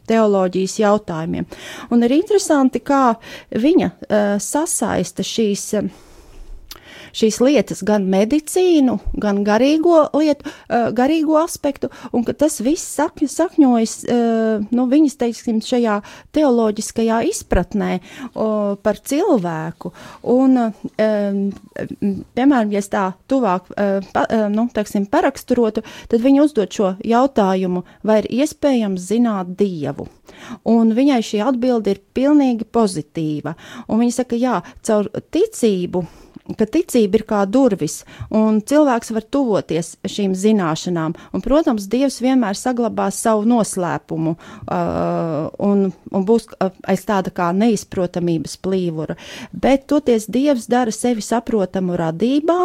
teoloģijas 0.06 0.80
jautājumiem. 0.82 1.46
Un 1.90 2.04
ir 2.04 2.12
interesanti, 2.12 2.82
kā 2.84 3.16
viņa 3.56 3.88
sasaista 4.42 5.24
šīs 5.24 5.70
šīs 7.16 7.40
lietas, 7.44 7.82
gan 7.86 8.06
medicīnu, 8.12 8.98
gan 9.20 9.42
garīgo 9.46 10.04
lietu, 10.16 10.46
uh, 10.46 10.88
garīgo 10.96 11.38
aspektu, 11.40 11.90
un 12.12 12.26
ka 12.26 12.36
tas 12.36 12.60
viss 12.64 12.96
sakņu, 12.98 13.30
sakņojas 13.32 13.96
uh, 14.04 14.66
nu, 14.70 14.86
viņas, 14.90 15.18
teiksim, 15.20 15.60
šajā 15.64 16.00
teoloģiskajā 16.36 17.22
izpratnē 17.30 17.98
par 18.82 18.98
cilvēku. 19.08 19.92
Un, 20.32 20.58
um, 20.60 21.40
piemēram, 22.36 22.72
ja 22.74 22.82
es 22.82 22.90
tā 22.92 23.04
tuvāk, 23.30 23.68
nu, 24.52 24.66
teiksim, 24.74 25.06
paraksturotu, 25.10 25.84
tad 26.10 26.24
viņi 26.24 26.42
uzdod 26.44 26.72
šo 26.76 26.92
jautājumu, 27.06 27.84
vai 28.06 28.20
ir 28.22 28.30
iespējams 28.42 29.08
zināt 29.10 29.54
Dievu. 29.58 30.08
Un 30.68 30.92
viņai 30.96 31.22
šī 31.24 31.42
atbilde 31.46 31.94
ir 31.94 32.02
pilnīgi 32.16 32.68
pozitīva. 32.72 33.56
Un 33.88 34.02
viņa 34.02 34.20
saka, 34.20 34.38
jā, 34.40 34.60
caur 34.86 35.10
ticību 35.32 36.04
ka 36.54 36.66
ticība 36.70 37.20
ir 37.20 37.24
kā 37.28 37.42
durvis, 37.50 38.00
un 38.30 38.60
cilvēks 38.62 39.12
var 39.16 39.26
tuvoties 39.34 39.94
šīm 40.06 40.36
zināšanām. 40.38 41.16
Un, 41.34 41.44
protams, 41.44 41.88
Dievs 41.90 42.20
vienmēr 42.22 42.58
saglabās 42.58 43.18
savu 43.22 43.46
noslēpumu 43.48 44.36
uh, 44.36 45.50
un, 45.66 45.86
un 45.90 46.26
būs 46.28 46.48
uh, 46.54 46.70
aiz 46.86 47.06
tāda 47.08 47.32
kā 47.34 47.50
neizprotamības 47.56 48.58
plīvura. 48.62 49.18
Bet 49.52 49.88
toties 49.90 50.28
Dievs 50.30 50.68
dara 50.70 50.94
sevi 50.94 51.24
saprotamu 51.24 51.98
radībā, 51.98 52.60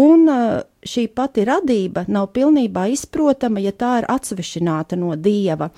un 0.00 0.28
uh, 0.30 0.60
šī 0.86 1.06
pati 1.14 1.44
radība 1.44 2.04
nav 2.08 2.30
pilnībā 2.34 2.86
izprotama, 2.94 3.60
ja 3.60 3.72
tā 3.72 3.98
ir 4.00 4.08
atsvešināta 4.10 4.98
no 5.00 5.14
dieva. 5.16 5.70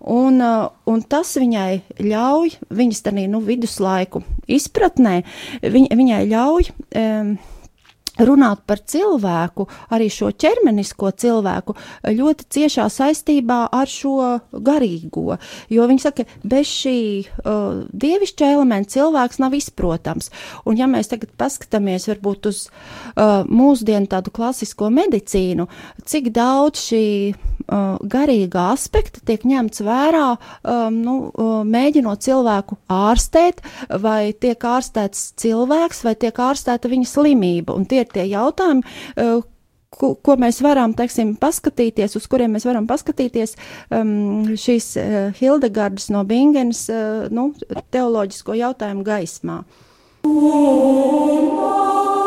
Un, 0.00 0.40
uh, 0.42 0.70
un 0.90 1.02
tas 1.02 1.34
viņai 1.38 2.00
ļauj, 2.02 2.56
viņas 2.70 3.04
tādā 3.06 3.28
nu, 3.30 3.42
viduslaiku 3.44 4.24
izpratnē, 4.48 5.20
viņ, 5.62 5.92
viņai 5.94 6.24
ļauj. 6.32 6.72
Um, 6.98 7.38
runāt 8.18 8.64
par 8.66 8.82
cilvēku, 8.82 9.68
arī 9.94 10.08
šo 10.12 10.30
ķermenisko 10.34 11.12
cilvēku, 11.22 11.76
ļoti 12.04 12.46
ciešā 12.56 12.88
saistībā 12.92 13.60
ar 13.74 13.90
šo 13.90 14.38
garīgo. 14.52 15.38
Jo 15.72 15.86
viņi 15.90 16.04
saka, 16.04 16.26
bez 16.42 16.70
šī 16.70 16.98
uh, 17.24 17.84
dievišķa 17.92 18.52
elementa 18.56 18.96
cilvēks 18.98 19.40
nav 19.42 19.54
izprotams. 19.58 20.32
Un 20.68 20.78
ja 20.80 20.88
mēs 20.90 21.12
tagad 21.12 21.32
paskatāmies 21.38 22.08
varbūt 22.10 22.50
uz 22.50 22.64
uh, 22.68 23.44
mūsdienu 23.48 24.10
tādu 24.10 24.32
klasisko 24.34 24.90
medicīnu, 24.94 25.68
cik 26.08 26.32
daudz 26.36 26.82
šī 26.88 27.04
uh, 27.32 27.96
garīgā 28.02 28.68
aspekta 28.74 29.22
tiek 29.24 29.44
ņemts 29.48 29.82
vērā, 29.86 30.26
um, 30.34 31.00
nu, 31.04 31.16
uh, 31.30 31.60
mēģinot 31.68 32.24
cilvēku 32.24 32.78
ārstēt, 32.92 33.62
vai 34.02 34.32
tiek 34.32 34.62
ārstēts 34.64 35.32
cilvēks, 35.40 36.04
vai 36.06 36.14
tiek 36.18 36.42
ārstēta 36.42 36.90
viņa 36.90 37.08
slimība. 37.08 37.76
Un 37.76 37.86
tie 37.88 38.02
ir 38.04 38.07
tie 38.14 38.26
jautājumi, 38.30 38.84
uh, 39.16 39.40
ko, 39.94 40.12
ko 40.24 40.36
mēs 40.40 40.60
varam, 40.64 40.94
teiksim, 40.96 41.34
paskatīties, 41.40 42.16
uz 42.18 42.28
kuriem 42.30 42.56
mēs 42.56 42.66
varam 42.68 42.88
paskatīties 42.90 43.56
um, 43.94 44.54
šīs 44.58 44.92
uh, 45.00 45.18
Hildegardas 45.38 46.10
no 46.14 46.24
Bingenas 46.28 46.86
uh, 46.92 47.26
nu, 47.34 47.50
teoloģisko 47.94 48.58
jautājumu 48.58 49.06
gaismā. 49.06 49.62
Oh, 50.28 52.17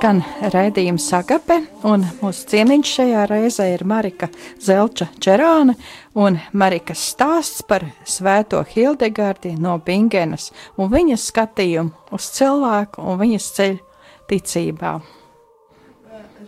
skan 0.00 0.22
raidījums 0.54 1.04
Sagape, 1.10 1.58
un 1.84 2.06
mūsu 2.22 2.46
ciemiņš 2.48 2.92
šajā 2.96 3.24
reizē 3.28 3.66
ir 3.74 3.82
Marika 3.84 4.30
Zelča 4.64 5.10
Čerāne 5.20 5.74
un 6.16 6.38
Marikas 6.56 7.02
stāsts 7.10 7.60
par 7.68 7.84
svēto 8.08 8.62
Hildegardi 8.70 9.52
no 9.60 9.76
Bingenas 9.84 10.54
un 10.80 10.88
viņas 10.94 11.28
skatījumu 11.28 12.16
uz 12.16 12.30
cilvēku 12.38 13.04
un 13.12 13.20
viņas 13.20 13.52
ceļu 13.58 13.78
ticībā. 14.32 14.96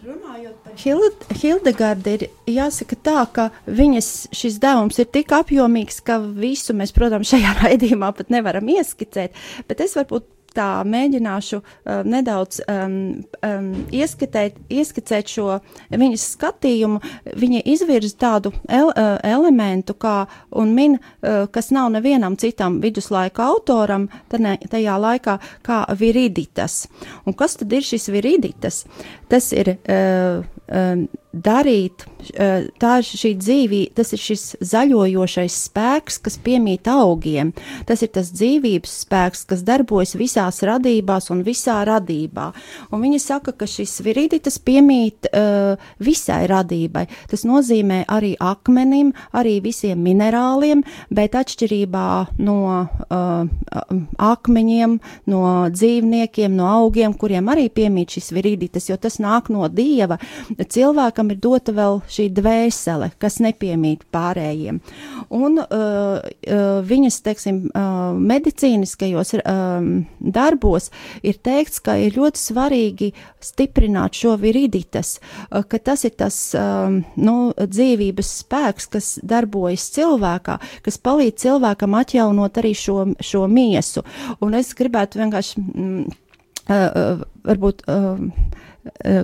Runājot 0.01 0.57
par 0.65 0.81
Hild 0.87 1.31
Hildegardu, 1.43 2.17
ir 2.17 2.57
jāsaka 2.57 2.97
tā, 3.05 3.21
ka 3.37 3.51
viņas 3.69 4.31
šis 4.33 4.63
devums 4.65 4.97
ir 4.97 5.13
tik 5.13 5.37
apjomīgs, 5.37 6.01
ka 6.01 6.23
visu 6.25 6.73
mēs, 6.73 6.97
protams, 6.97 7.37
šajā 7.37 7.59
raidījumā 7.67 8.15
pat 8.17 8.33
nevaram 8.33 8.73
ieskicēt, 8.81 9.37
bet 9.69 9.85
es 9.85 10.01
varbūt 10.01 10.31
tā 10.57 10.69
mēģināšu 10.89 11.59
uh, 11.61 12.03
nedaudz 12.09 12.61
um, 12.67 12.97
um, 13.45 13.71
ieskatēt, 13.95 14.59
ieskicēt 14.73 15.33
šo 15.33 15.59
viņas 15.91 16.27
skatījumu. 16.37 17.01
Viņa 17.43 17.63
izvirza 17.73 18.19
tādu 18.25 18.53
el, 18.69 18.91
uh, 18.91 19.17
elementu, 19.27 19.97
kā 19.99 20.27
un 20.59 20.75
min, 20.77 20.99
uh, 20.99 21.45
kas 21.53 21.73
nav 21.75 21.91
nevienam 21.95 22.37
citam 22.41 22.81
viduslaika 22.83 23.47
autoram 23.53 24.09
tane, 24.33 24.59
tajā 24.71 24.99
laikā, 25.01 25.39
kā 25.67 25.83
viriditas. 25.99 26.87
Un 27.27 27.37
kas 27.39 27.59
tad 27.61 27.73
ir 27.73 27.87
šis 27.87 28.11
viriditas? 28.13 28.85
Tas 29.33 29.53
ir 29.57 29.77
uh, 29.77 30.45
um, 30.69 31.09
darīt, 31.33 32.05
uh, 32.37 32.69
tā 32.81 32.99
ir 33.01 33.09
šī 33.09 33.33
dzīvība, 33.41 33.95
tas 33.99 34.13
ir 34.15 34.23
šis 34.23 34.45
zaļojošais 34.73 35.59
spēks, 35.69 36.19
kas 36.23 36.39
piemīt 36.43 36.89
augiem. 36.91 37.53
Tas 37.89 38.05
ir 38.05 38.13
tas 38.15 38.31
dzīvības 38.35 38.95
spēks, 39.05 39.45
kas 39.51 39.65
darbojas 39.67 40.15
visās 40.19 40.63
radībās 40.67 41.31
un 41.35 41.43
visā 41.47 41.81
radībā. 41.89 42.51
Un 42.93 43.05
viņa 43.05 43.21
saka, 43.23 43.55
ka 43.57 43.69
šis 43.69 43.99
viriditas 44.05 44.59
piemīt 44.63 45.29
uh, 45.33 45.81
visai 46.03 46.45
radībai. 46.51 47.07
Tas 47.31 47.47
nozīmē 47.49 48.03
arī 48.13 48.35
akmenim, 48.41 49.13
arī 49.37 49.59
visiem 49.65 50.03
minerāliem, 50.05 50.85
bet 51.11 51.37
atšķirībā 51.39 52.07
no 52.45 52.59
uh, 52.69 53.93
akmeņiem, 54.33 54.99
no 55.33 55.43
dzīvniekiem, 55.73 56.55
no 56.57 56.69
augiem, 56.71 57.15
kuriem 57.19 57.51
arī 57.53 57.69
piemīt 57.73 58.17
šis 58.17 58.33
viriditas, 58.37 58.89
jo 58.91 58.99
tas 59.01 59.19
nāk 59.23 59.51
no 59.53 59.69
dieva 59.73 60.19
cilvēkam 60.73 61.22
ir 61.31 61.39
dota 61.43 61.73
vēl 61.77 62.01
šī 62.11 62.27
dvēsele, 62.35 63.13
kas 63.23 63.39
nepiemīt 63.45 64.03
pārējiem. 64.13 64.81
Un 65.33 65.61
uh, 65.63 65.69
uh, 66.19 66.81
viņas, 66.89 67.19
teiksim, 67.27 67.61
uh, 67.71 68.17
medicīniskajos 68.19 69.35
um, 69.39 69.91
darbos 70.19 70.91
ir 71.23 71.39
teikts, 71.45 71.83
ka 71.85 71.95
ir 72.01 72.17
ļoti 72.19 72.43
svarīgi 72.43 73.11
stiprināt 73.43 74.19
šo 74.19 74.35
viriditas, 74.43 75.19
uh, 75.51 75.63
ka 75.63 75.79
tas 75.79 76.07
ir 76.09 76.17
tas 76.19 76.39
um, 76.59 77.03
nu, 77.17 77.37
dzīvības 77.57 78.33
spēks, 78.43 78.89
kas 78.97 79.13
darbojas 79.23 79.87
cilvēkā, 79.95 80.59
kas 80.83 80.99
palīdz 80.99 81.47
cilvēkam 81.47 81.95
atjaunot 82.01 82.59
arī 82.59 82.75
šo, 82.79 83.13
šo 83.21 83.47
miesu. 83.51 84.03
Un 84.43 84.59
es 84.59 84.75
gribētu 84.79 85.23
vienkārši. 85.23 85.63
Mm, 85.63 86.19
uh, 86.69 86.75
uh, 86.75 87.25
varbūt 87.47 87.83
uh, 87.91 88.21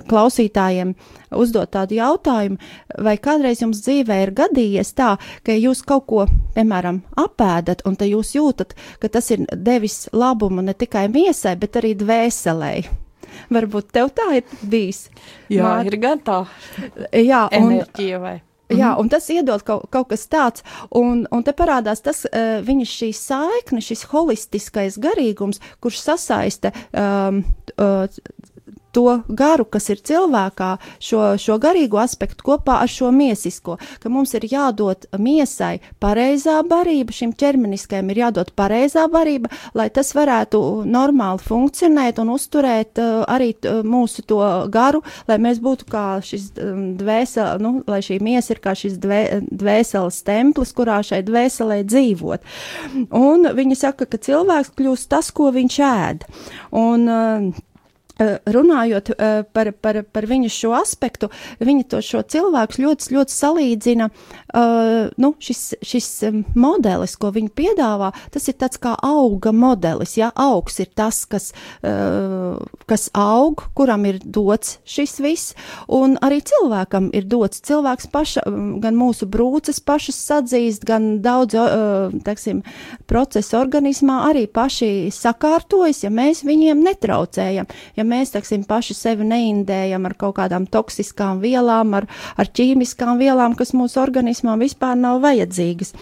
klausītājiem 0.09 0.93
uzdot 1.35 1.71
tādu 1.73 1.97
jautājumu, 1.99 2.59
vai 3.03 3.17
kādreiz 3.21 3.63
jums 3.63 3.81
dzīvē 3.85 4.21
ir 4.23 4.33
gadījies 4.37 4.93
tā, 4.97 5.13
ka 5.43 5.55
jūs 5.55 5.83
kaut 5.87 6.07
ko, 6.09 6.25
piemēram, 6.55 7.01
apēdat, 7.19 7.83
un 7.89 7.99
te 7.99 8.09
jūs 8.09 8.35
jūtat, 8.37 8.75
ka 9.01 9.11
tas 9.11 9.29
ir 9.35 9.45
devis 9.53 10.07
labumu 10.13 10.63
ne 10.65 10.73
tikai 10.73 11.07
miesai, 11.11 11.57
bet 11.59 11.79
arī 11.81 11.95
dvēselēji. 11.99 12.89
Varbūt 13.53 13.91
tev 13.93 14.11
tā 14.17 14.27
ir 14.39 14.59
bijis. 14.65 15.07
Jā, 15.53 15.63
Mār... 15.63 15.87
ir 15.89 15.97
gan 16.01 16.21
tā. 16.25 16.43
Jā, 17.13 17.47
un, 17.53 17.73
enerģija 17.73 18.21
vai. 18.21 18.37
Jā, 18.69 18.91
un 19.01 19.07
tas 19.09 19.25
iedod 19.33 19.63
kaut, 19.65 19.87
kaut 19.89 20.11
kas 20.11 20.27
tāds, 20.29 20.63
un, 20.93 21.23
un 21.33 21.45
te 21.45 21.55
parādās 21.57 22.03
tas 22.05 22.21
uh, 22.27 22.59
viņa 22.65 22.85
šī 22.85 23.09
saikne, 23.17 23.81
šis 23.81 24.05
holistiskais 24.11 24.99
garīgums, 25.01 25.57
kurš 25.81 26.03
sasaista 26.03 26.69
um, 26.93 27.41
uh, 27.79 28.05
to 28.91 29.21
garu, 29.27 29.65
kas 29.65 29.89
ir 29.93 30.01
cilvēkā, 30.05 30.71
šo, 31.03 31.21
šo 31.41 31.57
garīgo 31.61 31.99
aspektu 32.01 32.45
kopā 32.51 32.79
ar 32.83 32.91
šo 32.91 33.11
miesisko, 33.15 33.77
ka 34.01 34.11
mums 34.11 34.33
ir 34.37 34.47
jādod 34.49 35.07
miesai 35.19 35.79
pareizā 36.01 36.59
barība, 36.67 37.15
šim 37.15 37.33
ķermeniskajam 37.37 38.09
ir 38.13 38.23
jādod 38.23 38.51
pareizā 38.57 39.05
barība, 39.11 39.51
lai 39.77 39.89
tas 39.93 40.11
varētu 40.17 40.61
normāli 40.89 41.43
funkcionēt 41.45 42.21
un 42.23 42.33
uzturēt 42.35 43.01
uh, 43.01 43.23
arī 43.29 43.53
mūsu 43.85 44.25
to 44.29 44.41
garu, 44.71 45.03
lai 45.29 45.39
mēs 45.41 45.61
būtu 45.63 45.89
kā 45.89 46.05
šis 46.25 46.49
dvēsele, 46.55 47.59
nu, 47.63 47.75
lai 47.89 48.01
šī 48.05 48.19
miesa 48.23 48.55
ir 48.55 48.63
kā 48.63 48.75
šis 48.77 48.97
dvē, 49.01 49.21
dvēseles 49.49 50.21
templis, 50.27 50.73
kurā 50.75 50.99
šai 51.05 51.21
dvēselē 51.27 51.81
dzīvot. 51.87 52.45
Un 53.15 53.49
viņa 53.55 53.79
saka, 53.79 54.07
ka 54.09 54.19
cilvēks 54.21 54.73
kļūst 54.77 55.09
tas, 55.11 55.31
ko 55.35 55.51
viņš 55.55 55.79
ēd. 55.89 56.25
Un, 56.79 57.09
uh, 57.09 57.65
runājot 58.19 59.11
eh, 59.15 59.41
par, 59.53 59.71
par, 59.81 60.01
par 60.03 60.27
viņu 60.27 60.49
šo 60.51 60.73
aspektu, 60.77 61.29
viņa 61.63 61.85
to 61.91 62.01
šo 62.03 62.21
cilvēku 62.27 62.83
ļoti, 62.83 63.13
ļoti 63.15 63.35
salīdzina. 63.35 64.09
Uh, 64.49 65.11
nu, 65.21 65.31
šis, 65.43 65.75
šis 65.85 66.07
modelis, 66.57 67.13
ko 67.19 67.29
viņa 67.35 67.51
piedāvā, 67.55 68.09
tas 68.33 68.47
ir 68.49 68.57
tāds 68.59 68.79
kā 68.81 68.95
auga 69.05 69.53
modelis. 69.55 70.15
Ja 70.17 70.31
augs 70.35 70.79
ir 70.81 70.89
tas, 70.97 71.21
kas, 71.29 71.51
uh, 71.85 72.57
kas 72.89 73.07
aug, 73.13 73.63
kuram 73.77 74.07
ir 74.09 74.19
dots 74.23 74.79
šis 74.89 75.19
viss, 75.23 75.53
un 75.87 76.17
arī 76.25 76.41
cilvēkam 76.49 77.11
ir 77.15 77.27
dots. 77.29 77.61
Cilvēks 77.69 78.09
paša, 78.11 78.45
gan 78.83 78.97
mūsu 78.97 79.29
brūces 79.29 79.79
pašas 79.85 80.17
sadzīst, 80.31 80.87
gan 80.89 81.19
daudz, 81.23 81.55
uh, 81.55 82.17
teiksim, 82.25 82.63
procesu 83.09 83.59
organismā 83.61 84.23
arī 84.31 84.47
paši 84.49 85.11
sakārtojas, 85.13 86.03
ja 86.03 86.11
mēs 86.13 86.43
viņiem 86.47 86.83
netraucējam. 86.89 87.69
Ja 87.95 88.08
mēs, 88.09 88.33
teiksim, 88.33 88.65
paši 88.67 88.95
sevi 88.97 89.27
neindējam 89.29 90.07
ar 90.09 90.15
kaut 90.19 90.37
kādām 90.39 90.67
toksiskām 90.69 91.41
vielām, 91.43 91.95
ar, 92.01 92.09
ar 92.39 92.51
ķīmiskām 92.59 93.21
vielām, 93.21 93.55
kas 93.59 93.75
mūsu 93.77 94.01
organismā 94.03 94.57
vispār 94.61 94.97
nav 94.99 95.21
vajadzīgas. 95.25 95.93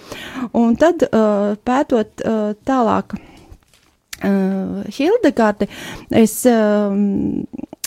Un 0.57 0.77
tad 0.79 1.07
uh, 1.07 1.55
pētot 1.67 2.23
uh, 2.23 2.53
tālāk. 2.67 3.17
Uh, 4.17 4.81
Hildegarde, 4.89 5.67
es 6.09 6.39
uh, 6.49 6.89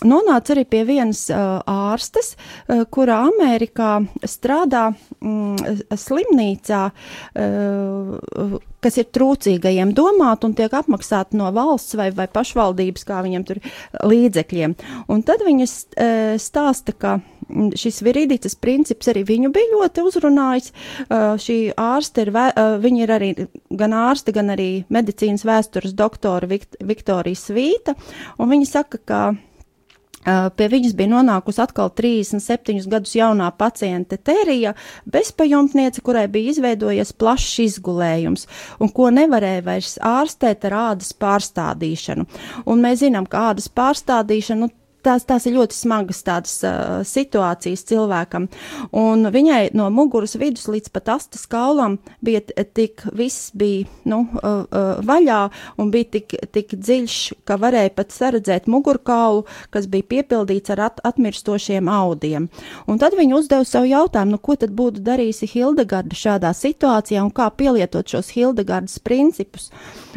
nonācu 0.07 0.55
arī 0.55 0.65
pie 0.69 0.83
vienas 0.89 1.27
uh, 1.33 1.61
ārstes, 1.69 2.35
uh, 2.37 2.85
kurā 2.93 3.21
Amerikā 3.29 4.01
strādā 4.29 4.91
mm, 5.21 5.97
slimnīcā, 6.01 6.83
uh, 6.91 8.55
kas 8.81 9.01
ir 9.01 9.11
trūcīgajiem 9.13 9.93
domāt 9.97 10.47
un 10.47 10.55
tiek 10.57 10.73
apmaksāti 10.73 11.39
no 11.41 11.51
valsts 11.55 11.99
vai, 12.01 12.11
vai 12.17 12.29
pašvaldības, 12.33 13.05
kā 13.09 13.21
viņiem 13.27 13.45
tur 13.49 13.61
līdzekļiem. 14.01 14.77
Un 15.13 15.27
tad 15.27 15.45
viņas 15.47 15.77
uh, 15.91 16.39
stāsta, 16.41 16.97
ka 16.97 17.19
šis 17.51 18.01
viridītas 18.07 18.55
princips 18.61 19.11
arī 19.11 19.25
viņu 19.27 19.51
bija 19.55 19.73
ļoti 19.75 20.05
uzrunājis. 20.07 20.73
Uh, 21.09 21.35
šī 21.41 21.59
ārste 21.81 22.25
ir, 22.27 22.33
uh, 22.33 22.79
viņa 22.81 23.05
ir 23.05 23.15
arī 23.17 23.31
gan 23.77 23.95
ārste, 23.97 24.35
gan 24.37 24.55
arī 24.55 24.71
medicīnas 24.93 25.45
vēstures 25.49 25.97
doktora 25.99 26.49
Vikt 26.51 26.79
Viktorija 26.81 27.39
Svīta, 27.39 27.97
un 28.39 28.53
viņa 28.55 28.71
saka, 28.71 29.01
ka 29.05 29.21
Pie 30.21 30.67
viņas 30.69 30.93
bija 30.99 31.09
nonākusi 31.15 31.63
atkal 31.65 31.89
37 31.97 32.85
gadus 32.93 33.15
jaunā 33.17 33.47
paciente 33.57 34.19
Terija, 34.21 34.75
bezpajumtniece, 35.09 36.03
kurai 36.05 36.27
bija 36.29 36.53
izveidojies 36.53 37.15
plašs 37.17 37.55
izgulējums, 37.65 38.45
un 38.85 38.93
ko 38.93 39.09
nevarēja 39.17 39.65
vairs 39.65 39.95
ārstēt 40.05 40.67
ar 40.69 40.77
ādas 40.91 41.15
pārstādīšanu. 41.17 42.27
Un 42.69 42.85
mēs 42.85 43.01
zinām, 43.01 43.25
ka 43.31 43.49
ādas 43.55 43.71
pārstādīšana, 43.73 44.67
nu, 44.67 44.69
tās, 45.05 45.25
tās 45.29 45.47
ir 45.49 45.57
ļoti 45.57 45.77
smagas 45.77 46.23
tādas 46.27 46.55
uh, 46.67 47.01
situācijas 47.07 47.85
cilvēkam. 47.89 48.49
Un 48.97 49.29
viņai 49.33 49.71
no 49.77 49.89
muguras 49.95 50.37
vidus 50.41 50.69
līdz 50.71 50.93
pat 50.95 51.13
astas 51.17 51.47
kaulam 51.51 51.99
bija 52.25 52.43
tik, 52.75 53.05
viss 53.17 53.51
bija, 53.57 53.89
nu, 54.09 54.23
uh, 54.41 54.65
uh, 54.67 55.03
vaļā 55.07 55.41
un 55.81 55.93
bija 55.95 56.11
tik, 56.19 56.37
tik 56.55 56.75
dziļš, 56.77 57.19
ka 57.49 57.59
varēja 57.61 57.95
pat 57.97 58.15
saredzēt 58.15 58.69
mugurkaulu, 58.71 59.47
kas 59.75 59.89
bija 59.91 60.09
piepildīts 60.15 60.75
ar 60.75 60.87
at, 60.91 61.03
atmirstošiem 61.07 61.89
audiem. 61.91 62.51
Un 62.91 63.01
tad 63.03 63.17
viņa 63.19 63.39
uzdeva 63.39 63.67
sev 63.69 63.89
jautājumu, 63.91 64.37
nu, 64.37 64.43
ko 64.43 64.57
tad 64.61 64.75
būtu 64.77 65.05
darījusi 65.07 65.51
Hildegarda 65.55 66.17
šādā 66.17 66.53
situācijā 66.57 67.23
un 67.25 67.33
kā 67.35 67.49
pielietot 67.55 68.09
šos 68.11 68.33
Hildegardas 68.37 68.99
principus. 69.03 69.71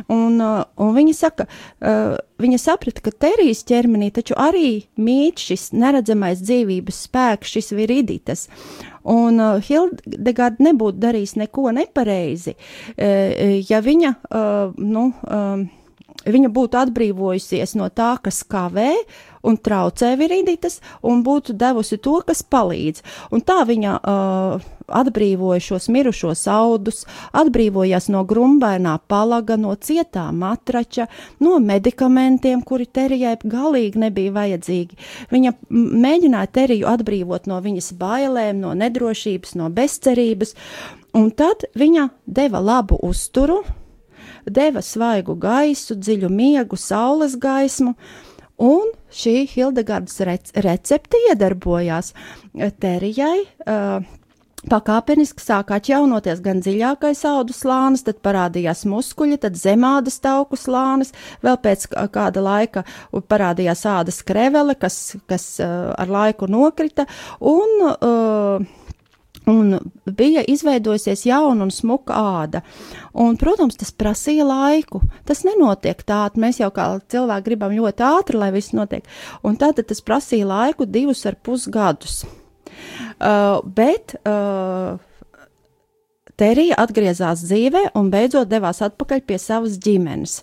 Un, 0.08 0.40
uh, 0.42 0.64
un 0.82 0.94
viņa 0.96 1.16
saka, 1.18 1.48
uh, 1.82 2.16
viņa 2.42 2.60
saprata, 2.62 3.04
ka 3.04 3.14
Terijas 3.26 3.64
ķermenī 3.68 4.10
taču 4.14 4.38
arī 4.40 4.73
mīt 5.02 5.44
šis 5.44 5.70
neredzamais 5.76 6.42
dzīvības 6.44 7.04
spēks, 7.08 7.54
šis 7.58 7.74
viriditas. 7.78 8.48
Un 9.04 9.42
uh, 9.44 9.60
Hildegarda 9.64 10.64
nebūtu 10.70 11.02
darījis 11.04 11.36
neko 11.42 11.74
nepareizi, 11.76 12.56
uh, 12.56 13.60
ja 13.70 13.82
viņa, 13.84 14.14
uh, 14.30 14.78
nu, 14.80 15.10
uh, 15.28 15.83
viņa 16.26 16.52
būtu 16.54 16.80
atbrīvojusies 16.80 17.76
no 17.80 17.90
tā, 17.90 18.16
kas 18.24 18.44
kavē 18.48 18.92
un 19.44 19.58
traucē 19.60 20.14
viriditas, 20.20 20.80
un 21.04 21.24
būtu 21.24 21.56
devusi 21.60 22.00
to, 22.00 22.16
kas 22.26 22.44
palīdz. 22.48 23.04
Un 23.36 23.44
tā 23.44 23.60
viņa 23.68 23.98
uh, 24.00 24.64
atbrīvoja 24.88 25.64
šos 25.64 25.90
mirušos 25.92 26.46
audus, 26.52 27.04
atbrīvojās 27.36 28.10
no 28.14 28.24
grumbainā 28.28 28.98
palaga, 29.12 29.58
no 29.60 29.76
cietā 29.76 30.30
matrača, 30.32 31.10
no 31.44 31.60
medikamentiem, 31.64 32.64
kuri 32.64 32.88
terijai 32.88 33.36
galīgi 33.44 34.06
nebija 34.06 34.36
vajadzīgi. 34.40 35.00
Viņa 35.34 35.56
mēģināja 35.70 36.54
teriju 36.60 36.90
atbrīvot 36.94 37.52
no 37.52 37.60
viņas 37.64 37.94
bailēm, 38.00 38.64
no 38.64 38.74
nedrošības, 38.80 39.58
no 39.60 39.70
bezcerības, 39.74 40.56
un 41.20 41.32
tad 41.36 41.68
viņa 41.76 42.10
deva 42.26 42.64
labu 42.64 43.00
uzturu, 43.04 43.64
deva 44.46 44.82
svaigu 44.84 45.36
gaisu, 45.40 45.98
dziļu 46.00 46.32
miegu, 46.32 46.80
saules 46.80 47.38
gaismu. 47.40 47.96
Un 48.64 48.92
šī 49.12 49.44
Hildegardas 49.50 50.20
rec 50.28 50.52
recepte 50.66 51.20
iedarbojās 51.30 52.14
Terijai. 52.80 53.46
Uh, 53.66 54.20
Pakāpeniski 54.64 55.44
sāk 55.44 55.74
atjaunoties 55.76 56.40
gan 56.44 56.62
dziļākais 56.64 57.26
audu 57.28 57.52
slānis, 57.56 58.06
tad 58.08 58.22
parādījās 58.24 58.86
muskuļi, 58.88 59.42
tad 59.44 59.58
zemādas 59.60 60.22
tauku 60.24 60.56
slānis, 60.56 61.12
vēl 61.44 61.58
pēc 61.66 61.90
kāda 61.92 62.44
laika 62.46 62.86
parādījās 63.12 63.84
ādas 63.92 64.22
krevele, 64.24 64.78
kas, 64.80 65.18
kas 65.28 65.58
uh, 65.60 65.92
ar 66.00 66.14
laiku 66.16 66.48
nokrita, 66.48 67.10
un 67.44 67.76
uh, 67.90 68.64
Un 69.50 69.76
bija 70.06 70.44
izveidojusies 70.48 71.26
jauna 71.28 71.66
un 71.66 71.72
smuka 71.74 72.16
āda. 72.16 72.62
Un, 73.20 73.36
protams, 73.40 73.76
tas 73.80 73.92
prasīja 73.92 74.46
laiku. 74.48 75.02
Tas 75.28 75.44
nenotiek 75.48 76.00
tādā. 76.08 76.40
Mēs 76.40 76.62
jau 76.62 76.72
kā 76.76 76.88
cilvēki 77.12 77.48
gribam 77.50 77.76
ļoti 77.76 78.06
ātri, 78.08 78.40
lai 78.40 78.52
viss 78.56 78.76
notiek. 78.76 79.08
Un 79.44 79.60
tad 79.60 79.82
tas 79.84 80.04
prasīja 80.06 80.48
laiku, 80.48 80.88
divus 80.88 81.26
ar 81.28 81.36
pus 81.44 81.68
gadus. 81.72 82.24
Uh, 83.20 83.60
bet 83.64 84.16
uh, 84.24 84.96
Terija 86.40 86.80
atgriezās 86.82 87.44
dzīvē 87.46 87.92
un 88.00 88.10
beidzot 88.14 88.50
devās 88.50 88.82
atpakaļ 88.82 89.22
pie 89.28 89.38
savas 89.42 89.76
ģimenes. 89.84 90.40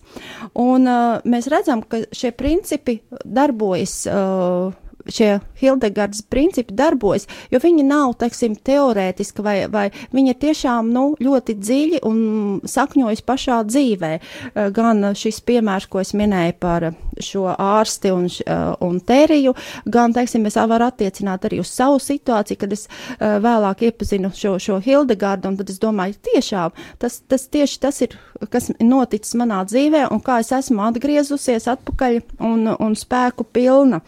Un, 0.55 0.87
uh, 0.87 1.25
mēs 1.27 1.49
redzam, 1.51 1.83
ka 1.83 2.05
šie 2.15 2.31
principi 2.37 3.01
darbojas. 3.25 4.05
Uh, 4.07 4.77
šie 5.11 5.41
Hildegardas 5.61 6.23
principi 6.23 6.75
darbojas, 6.77 7.27
jo 7.51 7.61
viņi 7.63 7.85
nav, 7.87 8.15
teiksim, 8.21 8.57
teorētiski 8.57 9.45
vai, 9.45 9.57
vai 9.71 9.89
viņi 10.15 10.35
ir 10.35 10.39
tiešām, 10.45 10.91
nu, 10.95 11.05
ļoti 11.21 11.57
dziļi 11.61 12.03
un 12.09 12.21
sakņojas 12.69 13.25
pašā 13.27 13.61
dzīvē. 13.69 14.13
Eh, 14.17 14.71
gan 14.75 15.11
šis 15.17 15.41
piemērs, 15.47 15.89
ko 15.91 16.01
es 16.03 16.15
minēju 16.17 16.57
par 16.61 16.91
šo 17.21 17.49
ārsti 17.55 18.13
un, 18.15 18.27
eh, 18.27 18.63
un 18.81 19.01
teriju, 19.01 19.55
gan, 19.87 20.15
teiksim, 20.17 20.47
es 20.47 20.59
varu 20.61 20.89
attiecināt 20.89 21.47
arī 21.49 21.61
uz 21.61 21.73
savu 21.73 21.99
situāciju, 22.03 22.59
kad 22.59 22.73
es 22.73 22.87
eh, 22.87 23.39
vēlāk 23.43 23.85
iepazinu 23.89 24.33
šo, 24.35 24.57
šo 24.59 24.81
Hildegardu, 24.85 25.49
un 25.49 25.57
tad 25.61 25.71
es 25.71 25.81
domāju, 25.83 26.19
tiešām, 26.31 26.73
tas, 26.99 27.21
tas 27.29 27.47
tieši 27.49 27.81
tas 27.81 28.01
ir, 28.07 28.17
kas 28.51 28.71
noticis 28.81 29.37
manā 29.39 29.63
dzīvē, 29.69 30.07
un 30.13 30.23
kā 30.25 30.41
es 30.41 30.53
esmu 30.53 30.87
atgriezusies 30.89 31.69
atpakaļ 31.71 32.21
un, 32.47 32.75
un 32.79 32.97
spēku 32.99 33.47
pilna. 33.53 34.01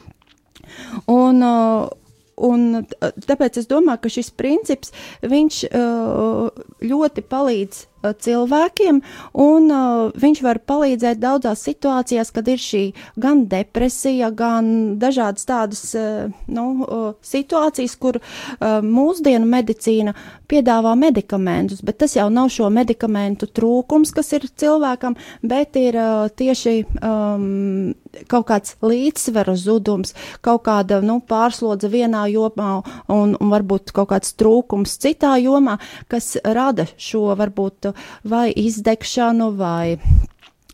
Un, 1.10 1.42
uh, 1.46 1.88
un 2.36 2.84
tāpēc 3.28 3.60
es 3.62 3.70
domāju, 3.70 4.04
ka 4.04 4.12
šis 4.18 4.32
princips, 4.36 4.92
viņš 5.22 5.62
uh, 5.70 6.66
ļoti 6.82 7.26
palīdz 7.30 7.86
Uh, 8.02 8.10
cilvēkiem, 8.18 8.96
un 9.38 9.68
uh, 9.70 10.08
viņš 10.18 10.40
var 10.42 10.58
palīdzēt 10.66 11.20
daudzās 11.22 11.60
situācijās, 11.62 12.32
kad 12.34 12.48
ir 12.50 12.58
šī 12.58 12.80
gan 13.22 13.44
depresija, 13.46 14.32
gan 14.34 14.98
dažādas 14.98 15.46
tādas 15.46 15.82
uh, 15.94 16.32
nu, 16.50 16.64
uh, 16.82 17.04
situācijas, 17.22 17.94
kur 18.02 18.18
uh, 18.18 18.80
mūsdienu 18.82 19.46
medicīna 19.46 20.16
piedāvā 20.52 20.92
medikamentus, 20.98 21.82
bet 21.84 22.02
tas 22.02 22.16
jau 22.16 22.28
nav 22.32 22.50
šo 22.52 22.68
medikamentu 22.72 23.48
trūkums, 23.48 24.12
kas 24.14 24.32
ir 24.36 24.46
cilvēkam, 24.60 25.16
bet 25.42 25.78
ir 25.80 25.98
uh, 25.98 26.28
tieši 26.28 26.74
um, 27.00 27.94
kaut 28.28 28.48
kāds 28.50 28.76
līdzsvera 28.84 29.56
zudums, 29.58 30.16
kaut 30.44 30.64
kāda 30.68 31.00
nu, 31.04 31.20
pārslodze 31.28 31.90
vienā 31.92 32.26
jomā 32.32 32.70
un, 33.08 33.36
un 33.38 33.54
varbūt 33.54 33.94
kaut 33.96 34.12
kāds 34.12 34.36
trūkums 34.38 34.98
citā 35.02 35.36
jomā, 35.42 35.78
kas 36.12 36.34
rada 36.44 36.88
šo 37.00 37.32
varbūt 37.38 37.92
vai 38.28 38.50
izdegšanu, 38.52 39.52
vai 39.56 39.98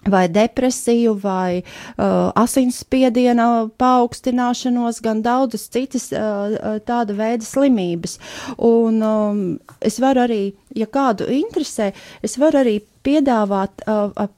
vai 0.07 0.29
depresiju, 0.29 1.15
vai 1.23 1.63
uh, 1.63 2.31
asinsspiediena 2.39 3.69
paaugstināšanos, 3.81 5.01
gan 5.03 5.23
daudzas 5.23 5.69
citas 5.73 6.11
uh, 6.13 6.55
uh, 6.55 6.77
tāda 6.87 7.17
veida 7.19 7.45
slimības. 7.45 8.19
Un 8.57 9.03
um, 9.03 9.43
es 9.81 9.99
varu 10.03 10.25
arī, 10.29 10.43
ja 10.77 10.87
kādu 10.87 11.29
interesē, 11.33 11.91
es 12.23 12.39
varu 12.39 12.63
arī 12.63 12.79
piedāvāt, 13.07 13.85
uh, 13.89 14.29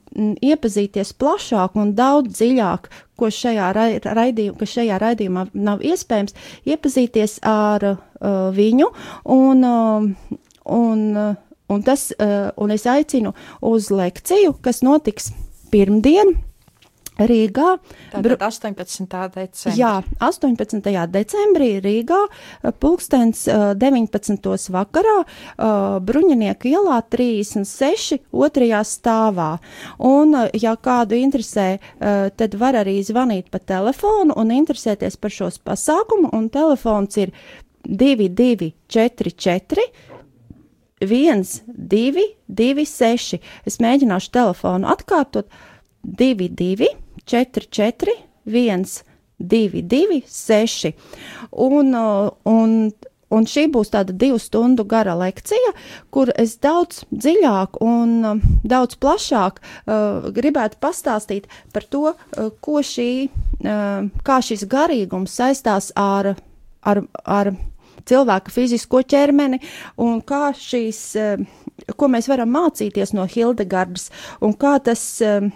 iepazīties 0.42 1.12
plašāk 1.20 1.76
un 1.78 1.92
daudz 1.94 2.34
dziļāk, 2.40 2.88
ko 3.20 3.28
šajā, 3.30 3.68
raidījum, 4.06 4.56
ka 4.58 4.66
šajā 4.66 4.96
raidījumā 4.98 5.50
nav 5.54 5.84
iespējams, 5.86 6.34
iepazīties 6.66 7.38
ar 7.46 7.84
uh, 7.92 8.00
viņu 8.56 8.90
un, 9.36 9.68
uh, 9.68 10.34
un 10.80 11.06
uh, 11.14 11.38
Un, 11.70 11.84
tas, 11.86 12.08
uh, 12.18 12.48
un 12.58 12.72
es 12.74 12.82
aicinu 12.90 13.30
uz 13.62 13.92
lekciju, 13.94 14.56
kas 14.58 14.80
notiks 14.82 15.28
pirmdien. 15.70 16.38
Rīgā. 17.20 17.74
Tātad 18.12 18.42
18. 18.46 19.04
decembrī. 19.34 19.74
Jā, 19.76 20.02
18. 20.24 21.06
decembrī 21.12 21.68
Rīgā, 21.84 22.20
eh, 22.64 22.72
pulkstens 22.72 23.44
19. 23.76 24.54
Eh, 24.54 24.58
vakarā, 24.72 25.24
Bruņinieku 26.00 26.64
ielā 26.70 27.02
36. 27.10 28.22
otrajā 28.32 28.80
stāvā. 28.84 29.58
Un, 29.98 30.32
ja 30.54 30.76
kādu 30.76 31.14
interesē, 31.18 31.78
tad 32.36 32.54
var 32.54 32.74
arī 32.74 33.02
zvanīt 33.04 33.50
pa 33.50 33.58
telefonu 33.58 34.32
un 34.36 34.48
interesēties 34.48 35.16
par 35.20 35.30
šos 35.30 35.58
pasākumu, 35.58 36.32
un 36.32 36.48
telefons 36.48 37.16
ir 37.16 37.32
2244 37.88 39.80
1, 41.00 41.44
2, 41.66 42.24
2, 42.46 42.86
6. 42.86 43.40
Es 43.66 43.78
mēģināšu 43.80 44.32
telefonu 44.36 44.88
atkārtot 44.92 45.48
2, 46.04 46.48
2, 46.56 46.90
4, 47.24 47.68
4, 47.70 48.16
1, 48.46 48.84
2, 49.40 49.82
2, 49.82 50.20
6. 50.26 50.92
Un, 51.50 51.94
un, 52.44 52.74
un 53.30 53.46
šī 53.48 53.66
būs 53.72 53.92
tāda 53.94 54.14
divu 54.16 54.38
stundu 54.42 54.84
gara 54.84 55.14
lekcija, 55.18 55.72
kur 56.12 56.32
es 56.36 56.58
daudz 56.60 57.04
dziļāk 57.10 57.80
un 57.84 58.42
daudz 58.64 58.98
plašāk 59.00 59.60
uh, 59.62 60.28
gribētu 60.36 60.80
pastāstīt 60.82 61.48
par 61.72 61.88
to, 61.88 62.12
uh, 62.12 62.50
ko 62.60 62.84
šī, 62.84 63.30
uh, 63.64 64.10
kā 64.26 64.40
šis 64.44 64.66
garīgums 64.68 65.36
saistās 65.40 65.92
ar, 65.96 66.34
ar, 66.82 67.04
ar 67.24 67.54
cilvēka 68.06 68.52
fizisko 68.54 69.02
ķermeni 69.02 69.60
un 69.98 70.20
kā 70.26 70.50
šīs, 70.56 71.00
eh, 71.16 71.92
ko 71.96 72.08
mēs 72.08 72.28
varam 72.30 72.52
mācīties 72.54 73.14
no 73.16 73.26
Hildegardas 73.26 74.10
un 74.40 74.54
kā 74.54 74.78
tas, 74.82 75.04
eh, 75.20 75.50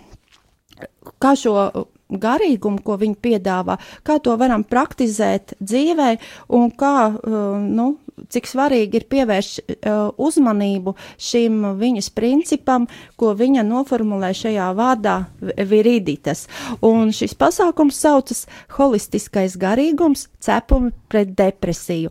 kā 1.20 1.34
šo 1.38 1.86
garīgumu, 2.10 2.82
ko 2.84 2.96
viņi 3.00 3.16
piedāvā, 3.22 3.78
kā 4.04 4.18
to 4.22 4.36
varam 4.40 4.64
praktizēt 4.64 5.56
dzīvē 5.62 6.10
un 6.48 6.70
kā, 6.70 6.96
eh, 7.14 7.68
nu, 7.78 7.98
cik 8.30 8.48
svarīgi 8.48 9.00
ir 9.00 9.06
pievērst 9.10 9.60
uh, 9.64 10.10
uzmanību 10.20 10.94
šim 11.20 11.60
viņas 11.80 12.10
principam, 12.14 12.86
ko 13.20 13.32
viņa 13.36 13.64
noformulē 13.66 14.32
šajā 14.36 14.70
vārdā 14.78 15.16
viriditas. 15.40 16.46
Un 16.84 17.12
šis 17.14 17.36
pasākums 17.38 17.98
saucas 18.00 18.44
holistiskais 18.76 19.58
garīgums 19.60 20.28
cepumi 20.44 20.92
pret 21.08 21.34
depresiju. 21.38 22.10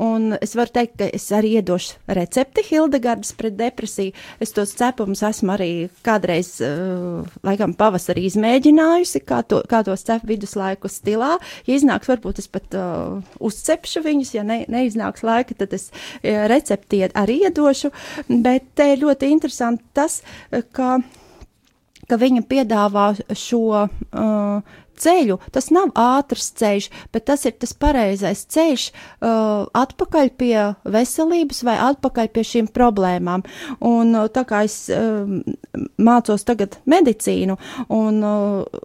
Un 0.00 0.36
es 0.40 0.54
varu 0.58 0.72
teikt, 0.74 0.96
ka 1.00 1.08
es 1.10 1.26
arī 1.34 1.56
iedošu 1.58 1.98
recepti 2.18 2.64
Hildegardas 2.68 3.34
pret 3.36 3.56
depresiju. 3.58 4.14
Es 4.42 4.54
tos 4.54 4.74
cepumus 4.78 5.24
esmu 5.26 5.54
arī 5.56 5.70
kādreiz, 6.06 6.56
uh, 6.64 7.26
laikam, 7.46 7.74
pavasarī 7.78 8.26
izmēģinājusi, 8.30 9.24
kā, 9.26 9.42
to, 9.48 9.62
kā 9.70 9.82
tos 9.86 10.06
cep 10.06 10.24
viduslaiku 10.28 10.90
stilā. 10.90 11.34
Ja 11.68 11.78
iznāks, 11.78 12.10
varbūt 12.10 12.40
es 12.42 12.50
pat 12.50 12.76
uh, 12.78 13.20
uzcepšu 13.44 14.04
viņus, 14.04 14.34
ja 14.38 14.46
ne, 14.46 14.62
neiznāks 14.70 15.24
laika 15.26 15.43
laika, 15.44 15.54
tad 15.58 15.74
es 15.76 15.90
e, 16.22 16.34
recepti 16.48 17.04
arī 17.12 17.44
iedošu, 17.48 17.92
bet 18.28 18.72
te 18.74 18.92
ir 18.92 19.04
ļoti 19.04 19.30
interesanti 19.30 19.84
tas, 19.94 20.22
e, 20.50 20.62
ka, 20.72 20.98
ka 22.08 22.16
viņa 22.20 22.44
piedāvā 22.48 23.14
šo 23.32 23.64
uh, 23.84 24.74
ceļu. 24.94 25.38
Tas 25.50 25.70
nav 25.74 25.92
ātrs 25.98 26.52
ceļš, 26.58 26.88
bet 27.12 27.26
tas 27.26 27.44
ir 27.48 27.56
tas 27.58 27.72
pareizais 27.74 28.44
ceļš 28.46 28.88
uh, 28.90 29.66
atpakaļ 29.74 30.30
pie 30.38 30.56
veselības 30.84 31.64
vai 31.66 31.78
atpakaļ 31.90 32.28
pie 32.34 32.44
šīm 32.44 32.68
problēmām. 32.74 33.44
Un 33.80 34.14
uh, 34.14 34.28
tā 34.28 34.44
kā 34.48 34.64
es 34.68 34.84
uh, 34.92 35.24
mācos 35.98 36.44
tagad 36.44 36.78
medicīnu, 36.86 37.56
un 37.88 38.20
uh, 38.22 38.84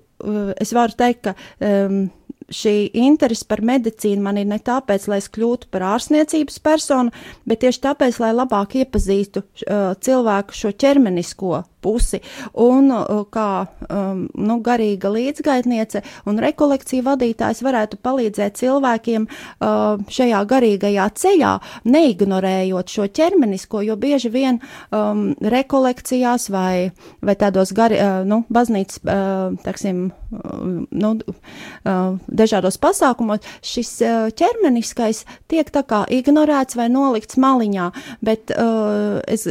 es 0.59 0.73
varu 0.75 0.97
teikt, 0.99 1.29
ka 1.29 1.35
um, 1.59 2.07
šī 2.53 2.75
interese 3.01 3.47
par 3.49 3.63
medicīnu 3.65 4.23
man 4.25 4.39
ir 4.41 4.47
ne 4.49 4.59
tāpēc, 4.59 5.07
lai 5.11 5.21
es 5.21 5.29
kļūtu 5.33 5.69
par 5.73 5.85
ārstniecības 5.95 6.59
personu, 6.65 7.13
bet 7.49 7.63
tieši 7.63 7.83
tāpēc, 7.87 8.21
lai 8.23 8.31
labāk 8.35 8.77
iepazīstu 8.83 9.43
uh, 9.43 9.91
cilvēku 9.99 10.55
šo 10.55 10.73
ķermenisko 10.79 11.63
pusi. 11.81 12.19
Un 12.59 12.91
uh, 12.91 13.23
kā 13.31 13.65
um, 13.87 14.25
nu, 14.35 14.59
garīga 14.63 15.11
līdzgaitniece 15.13 16.03
un 16.29 16.39
rekolekcija 16.43 17.05
vadītājs 17.07 17.63
varētu 17.65 17.99
palīdzēt 18.03 18.59
cilvēkiem 18.59 19.27
uh, 19.29 20.01
šajā 20.11 20.41
garīgajā 20.49 21.07
ceļā, 21.23 21.53
neignorējot 21.87 22.95
šo 22.95 23.07
ķermenisko, 23.19 23.83
jo 23.87 23.97
bieži 23.99 24.31
vien 24.33 24.59
um, 24.91 25.29
rekolekcijās 25.39 26.49
vai, 26.53 26.91
vai 27.23 27.37
tādos 27.39 27.73
gari, 27.75 27.99
uh, 27.99 28.21
nu, 28.27 28.43
baznīcas, 28.51 29.01
uh, 29.05 29.55
teksim, 29.63 30.09
uh, 30.09 30.83
nu, 30.89 31.13
uh, 31.15 32.19
dažādos 32.39 32.79
pasākumos 32.81 33.45
šis 33.65 33.93
uh, 34.05 34.29
ķermeniskais 34.35 35.25
tiek 35.51 35.71
tā 35.75 35.83
kā 35.87 36.03
ignorēts 36.19 36.79
vai 36.79 36.89
nolikts 36.93 37.39
maliņā, 37.41 37.91
bet, 38.25 38.55
uh, 38.55 39.19
es, 39.27 39.47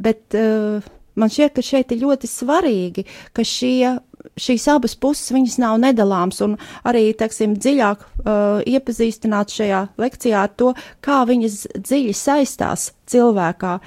bet 0.00 0.38
uh, 0.38 0.80
man 1.20 1.32
šķiet, 1.32 1.56
ka 1.56 1.66
šeit 1.66 1.92
ir 1.94 2.04
ļoti 2.04 2.30
svarīgi, 2.30 3.06
ka 3.36 3.46
šie 3.46 3.98
šīs 4.40 4.66
abas 4.72 4.96
puses 5.00 5.32
viņas 5.34 5.58
nav 5.62 5.78
nedalāmas, 5.82 6.40
un 6.44 6.56
arī, 6.86 7.10
teiksim, 7.16 7.56
dziļāk 7.60 8.04
uh, 8.04 8.60
iepazīstināt 8.68 9.54
šajā 9.54 9.82
lekcijā 10.00 10.44
ar 10.44 10.52
to, 10.60 10.72
kā 11.04 11.22
viņas 11.28 11.62
dziļi 11.78 12.16
saistās 12.16 12.90
cilvēkā. 13.10 13.78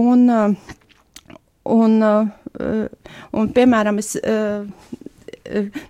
Un, 0.00 0.26
uh, 0.30 0.74
un, 1.76 1.96
uh, 2.02 3.12
un 3.36 3.52
piemēram, 3.54 4.00
es 4.02 4.16
uh, 4.20 4.66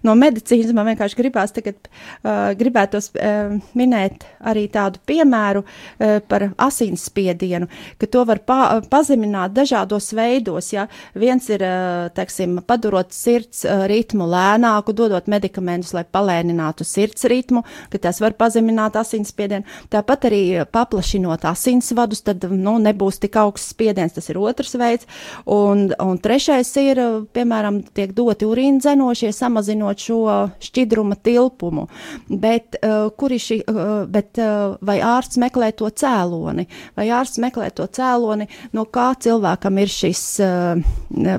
no 0.07 0.15
medicīnas 0.19 0.73
man 0.77 0.91
vienkārši 0.91 1.19
gribās 1.19 1.55
tagad, 1.57 1.89
uh, 2.23 2.51
gribētos 2.59 3.11
uh, 3.15 3.57
minēt 3.79 4.27
arī 4.41 4.67
tādu 4.73 5.01
piemēru 5.09 5.63
uh, 5.65 6.19
par 6.29 6.49
asinsspiedienu, 6.61 7.69
ka 8.01 8.09
to 8.11 8.25
var 8.29 8.43
pa, 8.47 8.61
pazemināt 8.91 9.55
dažādos 9.57 10.11
veidos, 10.17 10.73
ja 10.75 10.87
viens 11.19 11.49
ir, 11.53 11.65
uh, 11.65 12.09
teiksim, 12.17 12.61
padarot 12.67 13.15
sirds 13.17 13.65
uh, 13.67 13.85
ritmu 13.91 14.29
lēnāku, 14.31 14.95
dodot 14.97 15.29
medikamentus, 15.31 15.95
lai 15.97 16.05
palēninātu 16.05 16.87
sirds 16.87 17.27
ritmu, 17.31 17.65
ka 17.93 18.01
tas 18.03 18.21
var 18.23 18.37
pazemināt 18.39 18.99
asinsspiedienu, 19.01 19.67
tāpat 19.93 20.29
arī 20.31 20.43
paplašinot 20.73 21.45
asinsvadus, 21.51 22.25
tad, 22.27 22.47
nu, 22.51 22.77
nebūs 22.83 23.21
tik 23.23 23.39
augsts 23.41 23.75
spiediens, 23.75 24.15
tas 24.17 24.31
ir 24.33 24.41
otrs 24.41 24.77
veids, 24.81 25.09
un, 25.51 25.89
un 26.01 26.21
trešais 26.23 26.73
ir, 26.83 27.03
piemēram, 27.35 27.83
tiek 27.97 28.15
doti 28.17 28.49
urīna 28.49 28.83
dzenošie 28.83 29.33
samazinot 29.51 29.99
šo 29.99 30.49
šķidruma 30.63 31.19
tilpumu. 31.23 31.87
Bet, 32.29 32.79
uh, 32.83 33.11
šī, 33.39 33.61
uh, 33.67 34.07
bet 34.09 34.39
uh, 34.39 34.77
vai 34.81 35.01
ārsts 35.03 35.41
meklē 35.41 35.73
to 35.77 35.91
cēloni? 35.91 36.67
Vai 36.97 37.11
ārsts 37.11 37.41
meklē 37.43 37.71
to 37.75 37.87
cēloni, 37.87 38.49
no 38.73 38.87
kā 38.87 39.13
cilvēkam 39.19 39.79
ir 39.83 39.91
šis 39.91 40.25
uh, 40.45 40.81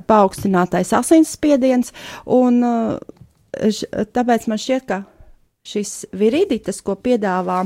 paaugstinātais 0.07 0.93
asinsspiediens? 0.93 1.93
Un, 2.25 2.63
uh, 2.63 2.97
š, 3.55 3.87
tāpēc 4.13 4.49
man 4.51 4.61
šķiet, 4.61 4.87
ka 4.87 5.03
šis 5.67 6.11
viriditas, 6.17 6.81
ko 6.83 6.97
piedāvā 6.99 7.65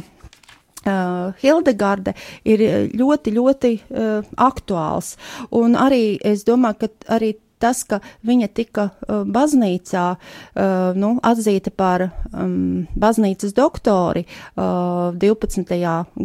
Uh, 0.86 1.32
Hildegarde 1.42 2.12
ir 2.46 2.62
ļoti, 2.94 3.32
ļoti 3.34 3.70
uh, 3.74 4.28
aktuāls. 4.38 5.16
Un 5.58 5.74
arī 5.74 6.20
es 6.22 6.44
domāju, 6.46 6.84
ka 6.84 7.16
arī 7.16 7.32
tas, 7.62 7.84
ka 7.88 8.00
viņa 8.26 8.50
tika 8.56 8.88
uh, 8.90 9.24
baznīcā 9.26 10.06
uh, 10.16 10.98
nu, 10.98 11.16
atzīta 11.26 11.72
par 11.76 12.08
um, 12.32 12.86
baznīcas 13.00 13.56
doktori 13.58 14.26
uh, 14.26 15.16
12. 15.16 15.76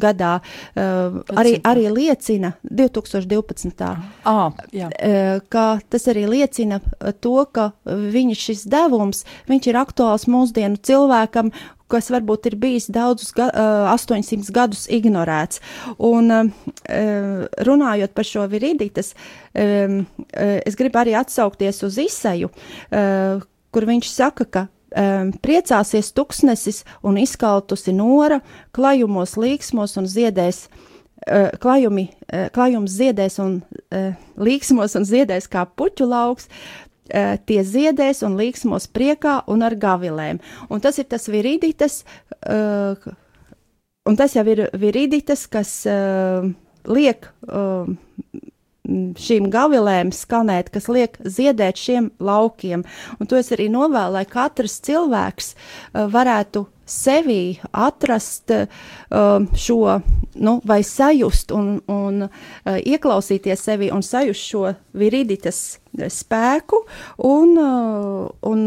gadā, 0.05 0.33
uh, 0.40 1.21
arī, 1.40 1.57
arī 1.64 1.88
liecina 1.95 2.55
2012. 2.71 3.90
Ah, 4.25 4.62
jā. 4.75 4.90
uh, 4.90 5.43
ka 5.53 5.66
tas 5.90 6.09
arī 6.11 6.27
liecina 6.31 6.81
to, 7.21 7.37
ka 7.53 7.71
viņa 7.87 8.38
šis 8.38 8.64
devums, 8.71 9.25
viņš 9.51 9.71
ir 9.71 9.81
aktuāls 9.81 10.27
mūsdienu 10.31 10.81
cilvēkam, 10.85 11.53
kas 11.90 12.11
varbūt 12.12 12.50
ir 12.50 12.59
bijis 12.61 12.88
daudzus, 12.92 13.35
ga, 13.37 13.50
uh, 13.50 13.90
800 13.92 14.50
gadus 14.55 14.87
ignorēts. 14.90 15.62
Un 15.98 16.33
uh, 16.35 16.50
runājot 17.66 18.16
par 18.16 18.29
šo 18.29 18.46
viriditas, 18.50 19.14
uh, 19.55 20.00
es 20.38 20.79
gribu 20.79 21.03
arī 21.03 21.16
atsaukties 21.18 21.83
uz 21.87 21.98
izseju, 22.00 22.50
kur 23.70 23.87
viņš 23.87 24.09
saka, 24.11 24.46
ka 24.46 24.66
um, 24.96 25.33
priecāsies 25.42 26.12
tuksnesis 26.16 26.85
un 27.07 27.18
izkaltusi 27.20 27.94
nora, 27.94 28.40
klajumos 28.76 29.37
līksmos 29.40 29.98
un 30.00 30.09
ziedēs. 30.11 30.66
Uh, 31.20 31.50
klajumi, 31.61 32.07
uh, 32.33 32.46
klajums 32.55 32.94
ziedēs 32.96 33.37
un 33.44 33.59
uh, 33.61 34.14
līksmos 34.40 34.96
un 34.96 35.05
ziedēs 35.05 35.50
kā 35.53 35.66
puķu 35.68 36.07
lauks, 36.09 36.48
tie 37.46 37.61
ziedēs 37.66 38.23
un 38.27 38.37
līksmos 38.40 38.88
priekā 38.94 39.40
un 39.51 39.64
ar 39.66 39.77
gavilēm. 39.81 40.40
Un 40.70 40.83
tas 40.85 40.99
ir 41.03 41.09
tas 41.11 41.29
viriditas, 41.31 42.03
uh, 42.46 42.96
un 44.07 44.18
tas 44.20 44.37
jau 44.37 44.46
ir 44.49 44.68
viriditas, 44.79 45.46
kas 45.51 45.75
uh, 45.90 46.51
liek 46.88 47.31
šīm 48.90 49.46
gavilēm 49.53 50.11
skanēt, 50.14 50.70
kas 50.75 50.88
liek 50.90 51.14
ziedēt 51.23 51.79
šiem 51.79 52.11
laukiem. 52.18 52.83
Un 53.20 53.31
to 53.31 53.38
es 53.38 53.53
arī 53.55 53.68
novēlu, 53.70 54.16
lai 54.18 54.25
katrs 54.27 54.81
cilvēks 54.87 55.53
varētu 55.94 56.64
sevī 56.90 57.59
atrast 57.70 58.53
uh, 58.55 58.66
šo, 59.55 60.00
nu, 60.35 60.57
vai 60.66 60.81
sajust 60.87 61.55
un, 61.57 61.76
un 61.90 62.24
uh, 62.26 62.79
ieklausīties 62.79 63.66
sevī 63.68 63.90
un 63.94 64.05
sajust 64.05 64.50
šo 64.53 64.64
viriditas 64.98 65.79
spēku 65.96 66.83
un, 67.31 67.55
uh, 67.59 68.26
un, 68.50 68.66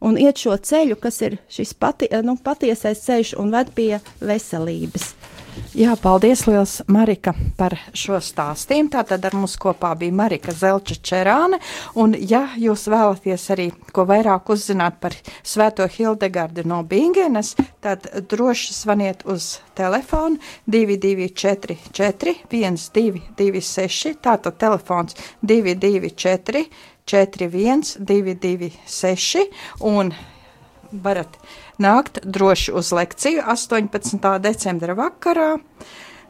un 0.00 0.20
iet 0.20 0.44
šo 0.44 0.58
ceļu, 0.70 1.00
kas 1.00 1.22
ir 1.24 1.38
šis 1.52 1.74
pati, 1.74 2.10
nu, 2.24 2.36
patiesais 2.44 3.02
ceļš 3.06 3.34
un 3.40 3.52
ved 3.54 3.72
pie 3.76 3.92
veselības. 4.20 5.12
Jā, 5.78 5.92
paldies 6.00 6.42
liels 6.48 6.78
Marika 6.90 7.32
par 7.58 7.74
šo 7.96 8.18
stāstījumu. 8.22 8.90
Tātad 8.94 9.24
ar 9.28 9.34
mums 9.38 9.56
kopā 9.60 9.92
bija 9.98 10.14
Marika 10.14 10.52
Zelča 10.54 10.96
Čerāne, 11.04 11.58
un 11.98 12.14
ja 12.18 12.48
jūs 12.58 12.86
vēlaties 12.90 13.44
arī 13.54 13.68
ko 13.94 14.04
vairāk 14.08 14.50
uzzināt 14.54 14.98
par 15.02 15.14
Svēto 15.46 15.86
Hildegardu 15.90 16.64
no 16.68 16.82
Bingenes, 16.88 17.54
tad 17.84 18.08
droši 18.30 18.74
zvaniet 18.74 19.22
uz 19.28 19.58
telefonu 19.78 20.40
2244 20.66 22.34
1226, 22.50 24.18
tātad 24.24 24.58
telefons 24.58 25.14
224 25.42 26.66
41 27.08 27.96
226, 27.98 29.48
un 29.80 30.12
varat 30.92 31.38
nākt 31.78 32.20
droši 32.24 32.72
uz 32.72 32.92
lekciju 32.92 33.42
18. 33.46 34.38
decembra 34.42 34.96
vakarā. 34.98 35.56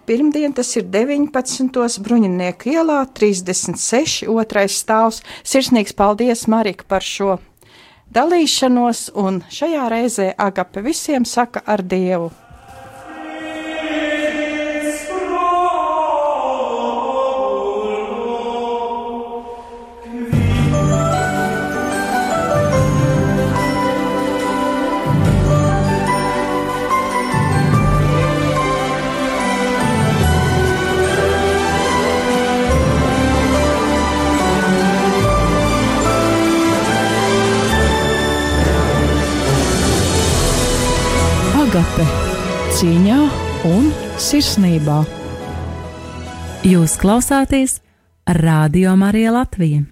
Pirmdien 0.09 0.55
tas 0.57 0.71
ir 0.81 0.87
19. 0.89 2.01
bruņinieku 2.01 2.73
ielā, 2.73 3.03
36. 3.13 4.25
otrais 4.33 4.79
stāvs. 4.81 5.21
Sirsnīgs 5.45 5.93
paldies, 5.93 6.47
Marika, 6.49 6.87
par 6.89 7.05
šo 7.05 7.37
dalīšanos, 8.17 9.11
un 9.21 9.43
šajā 9.53 9.89
reizē 9.93 10.33
Agape 10.33 10.81
visiem 10.87 11.29
saka 11.29 11.61
ar 11.67 11.85
Dievu. 11.85 12.33
Sirsnībā. 44.29 44.99
Jūs 46.69 46.99
klausāties 47.01 47.79
Radio 48.43 48.93
Marija 49.01 49.33
Latvija. 49.33 49.89